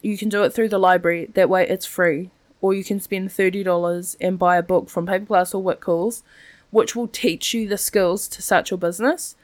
you 0.00 0.16
can 0.16 0.28
do 0.28 0.44
it 0.44 0.54
through 0.54 0.68
the 0.68 0.78
library. 0.78 1.30
That 1.34 1.50
way 1.50 1.68
it's 1.68 1.86
free. 1.86 2.30
Or 2.60 2.74
you 2.74 2.84
can 2.84 3.00
spend 3.00 3.30
$30 3.30 4.16
and 4.20 4.38
buy 4.38 4.56
a 4.56 4.62
book 4.62 4.90
from 4.90 5.06
Paper 5.06 5.26
Plus 5.26 5.54
or 5.54 5.62
Whitcoulls, 5.62 6.22
which 6.70 6.96
will 6.96 7.08
teach 7.08 7.54
you 7.54 7.68
the 7.68 7.78
skills 7.78 8.28
to 8.28 8.42
start 8.42 8.70
your 8.70 8.78
business. 8.78 9.36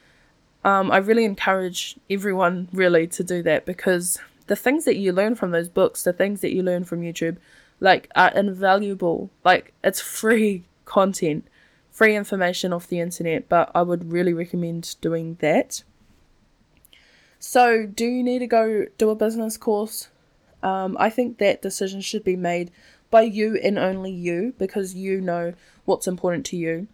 Um, 0.63 0.91
I 0.91 0.97
really 0.97 1.25
encourage 1.25 1.97
everyone 2.09 2.67
really 2.73 3.07
to 3.07 3.23
do 3.23 3.41
that 3.43 3.65
because 3.65 4.19
the 4.47 4.55
things 4.55 4.85
that 4.85 4.97
you 4.97 5.13
learn 5.13 5.35
from 5.35 5.51
those 5.51 5.69
books, 5.69 6.03
the 6.03 6.13
things 6.13 6.41
that 6.41 6.53
you 6.53 6.61
learn 6.61 6.83
from 6.83 7.01
YouTube, 7.01 7.37
like 7.79 8.09
are 8.15 8.31
invaluable. 8.31 9.29
Like 9.43 9.73
it's 9.83 10.01
free 10.01 10.65
content 10.85 11.47
free 11.95 12.13
information 12.13 12.73
off 12.73 12.87
the 12.87 12.99
internet, 12.99 13.47
but 13.47 13.71
I 13.73 13.81
would 13.81 14.11
really 14.11 14.33
recommend 14.33 14.97
doing 14.99 15.37
that. 15.39 15.81
So, 17.39 17.85
do 17.85 18.05
you 18.05 18.21
need 18.21 18.39
to 18.39 18.47
go 18.47 18.87
do 18.97 19.09
a 19.09 19.15
business 19.15 19.55
course? 19.55 20.09
Um, 20.61 20.97
I 20.99 21.09
think 21.09 21.37
that 21.37 21.61
decision 21.61 22.01
should 22.01 22.25
be 22.25 22.35
made 22.35 22.69
by 23.15 23.21
you 23.21 23.55
and 23.63 23.79
only 23.79 24.11
you 24.11 24.53
because 24.57 24.93
you 24.93 25.21
know 25.21 25.53
what's 25.85 26.05
important 26.05 26.45
to 26.47 26.57
you. 26.57 26.85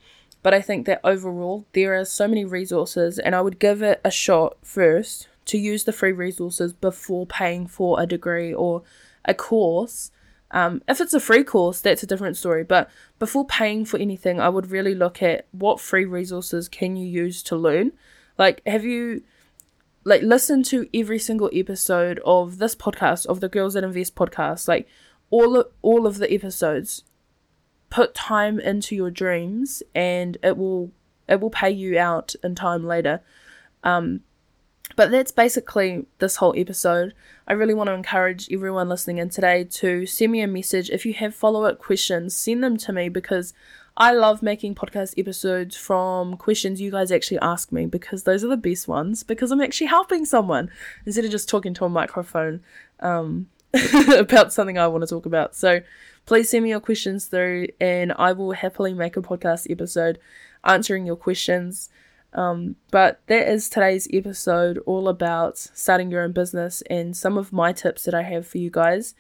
But 0.44 0.54
I 0.54 0.62
think 0.62 0.86
that 0.86 1.02
overall, 1.04 1.66
there 1.74 2.00
are 2.00 2.06
so 2.06 2.28
many 2.28 2.46
resources, 2.46 3.18
and 3.18 3.36
I 3.36 3.42
would 3.42 3.58
give 3.58 3.82
it 3.82 4.00
a 4.04 4.12
shot 4.12 4.58
first 4.62 5.28
to 5.46 5.58
use 5.58 5.84
the 5.84 5.92
free 5.92 6.12
resources 6.12 6.74
before 6.74 7.26
paying 7.26 7.66
for 7.66 8.00
a 8.00 8.06
degree 8.06 8.54
or 8.54 8.84
a 9.26 9.34
course 9.34 10.12
um, 10.52 10.82
if 10.88 11.00
it's 11.00 11.14
a 11.14 11.20
free 11.20 11.44
course, 11.44 11.80
that's 11.82 12.04
a 12.04 12.08
different 12.08 12.38
story. 12.38 12.64
But 12.64 12.90
before 13.20 13.46
paying 13.46 13.86
for 13.86 13.98
anything, 13.98 14.40
I 14.40 14.50
would 14.50 14.70
really 14.70 14.94
look 14.94 15.24
at 15.24 15.48
what 15.52 15.80
free 15.80 16.06
resources 16.06 16.68
can 16.68 16.98
you 16.98 17.08
use 17.08 17.42
to 17.44 17.56
learn. 17.56 17.94
Like, 18.38 18.62
have 18.66 18.84
you 18.84 19.24
like 20.04 20.24
listen 20.24 20.62
to 20.64 20.90
every 20.94 21.20
single 21.20 21.50
episode 21.54 22.20
of 22.26 22.58
this 22.58 22.76
podcast 22.76 23.26
of 23.28 23.40
the 23.40 23.48
Girls 23.48 23.76
That 23.76 23.86
Invest 23.86 24.14
podcast? 24.14 24.68
Like, 24.68 24.90
all 25.32 25.58
of, 25.58 25.68
all 25.82 26.06
of 26.06 26.20
the 26.20 26.32
episodes. 26.32 27.04
Put 27.90 28.14
time 28.14 28.60
into 28.60 28.96
your 28.96 29.12
dreams, 29.12 29.84
and 29.96 30.38
it 30.44 30.58
will 30.58 30.92
it 31.28 31.42
will 31.42 31.50
pay 31.50 31.72
you 31.72 31.98
out 31.98 32.36
in 32.44 32.56
time 32.56 32.86
later. 32.86 33.22
Um, 33.84 34.22
but 34.96 35.12
that's 35.12 35.32
basically 35.32 36.06
this 36.20 36.38
whole 36.38 36.54
episode. 36.58 37.14
I 37.48 37.54
really 37.54 37.74
want 37.74 37.88
to 37.88 37.94
encourage 37.94 38.52
everyone 38.52 38.90
listening 38.90 39.18
in 39.18 39.30
today 39.30 39.64
to 39.64 40.06
send 40.06 40.32
me 40.32 40.42
a 40.42 40.48
message. 40.48 40.90
If 40.90 41.06
you 41.06 41.14
have 41.14 41.34
follow 41.34 41.64
up 41.64 41.80
questions, 41.80 42.36
send 42.36 42.64
them 42.64 42.78
to 42.78 42.94
me 42.94 43.10
because 43.10 43.54
I 43.98 44.14
love 44.14 44.42
making 44.42 44.76
podcast 44.76 45.18
episodes 45.18 45.76
from 45.76 46.38
questions 46.38 46.80
you 46.80 46.92
guys 46.92 47.12
actually 47.12 47.40
ask 47.40 47.72
me 47.72 47.86
because 47.86 48.24
those 48.24 48.44
are 48.44 48.48
the 48.48 48.58
best 48.58 48.88
ones 48.88 49.24
because 49.24 49.52
I'm 49.52 49.62
actually 49.62 49.88
helping 49.88 50.26
someone 50.26 50.70
instead 51.06 51.26
of 51.26 51.32
just 51.32 51.50
talking 51.50 51.74
to 51.76 51.86
a 51.86 51.90
microphone 51.90 52.62
um, 53.00 53.48
about 54.18 54.54
something 54.54 54.78
I 54.78 54.88
want 54.88 55.04
to 55.04 55.08
talk 55.08 55.26
about. 55.26 55.56
So 55.56 55.82
please 56.26 56.50
send 56.50 56.64
me 56.64 56.70
your 56.70 56.80
questions 56.80 57.26
through 57.26 57.68
and 57.80 58.14
I 58.14 58.34
will 58.34 58.52
happily 58.52 58.94
make 58.94 59.18
a 59.18 59.22
podcast 59.22 59.70
episode 59.72 60.20
answering 60.64 61.06
your 61.06 61.16
questions. 61.16 61.90
Um, 62.34 62.78
but 62.92 63.22
that 63.28 63.48
is 63.48 63.70
today's 63.70 64.08
episode 64.14 64.78
all 64.86 65.10
about 65.10 65.58
starting 65.58 66.12
your 66.12 66.24
own 66.24 66.32
business 66.32 66.82
and 66.90 67.16
some 67.16 67.38
of 67.38 67.52
my 67.52 67.74
tips 67.74 68.04
that 68.04 68.14
I 68.14 68.24
have 68.24 68.48
for 68.48 68.58
you 68.58 68.70
guys. 68.70 69.16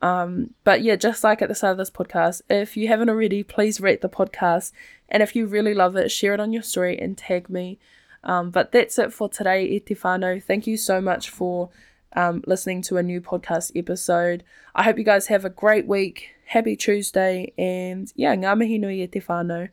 Um, 0.00 0.54
but 0.64 0.82
yeah, 0.82 0.96
just 0.96 1.24
like 1.24 1.42
at 1.42 1.48
the 1.48 1.54
start 1.54 1.72
of 1.72 1.78
this 1.78 1.90
podcast, 1.90 2.42
if 2.48 2.76
you 2.76 2.88
haven't 2.88 3.10
already, 3.10 3.42
please 3.42 3.80
rate 3.80 4.00
the 4.00 4.08
podcast. 4.08 4.72
And 5.08 5.22
if 5.22 5.34
you 5.34 5.46
really 5.46 5.74
love 5.74 5.96
it, 5.96 6.10
share 6.10 6.34
it 6.34 6.40
on 6.40 6.52
your 6.52 6.62
story 6.62 6.98
and 6.98 7.18
tag 7.18 7.50
me. 7.50 7.78
Um, 8.24 8.50
but 8.50 8.72
that's 8.72 8.98
it 8.98 9.12
for 9.12 9.28
today, 9.28 9.78
Etifano. 9.78 10.42
Thank 10.42 10.66
you 10.66 10.76
so 10.76 11.00
much 11.00 11.30
for 11.30 11.70
um, 12.14 12.42
listening 12.46 12.82
to 12.82 12.96
a 12.96 13.02
new 13.02 13.20
podcast 13.20 13.72
episode. 13.74 14.44
I 14.74 14.82
hope 14.82 14.98
you 14.98 15.04
guys 15.04 15.26
have 15.28 15.44
a 15.44 15.50
great 15.50 15.86
week. 15.86 16.30
Happy 16.46 16.76
Tuesday. 16.76 17.52
And 17.58 18.12
yeah, 18.16 18.34
ngā 18.34 18.56
mihi 18.56 18.78
nui 18.80 19.02
e 19.02 19.06
te 19.06 19.20
whānau. 19.20 19.68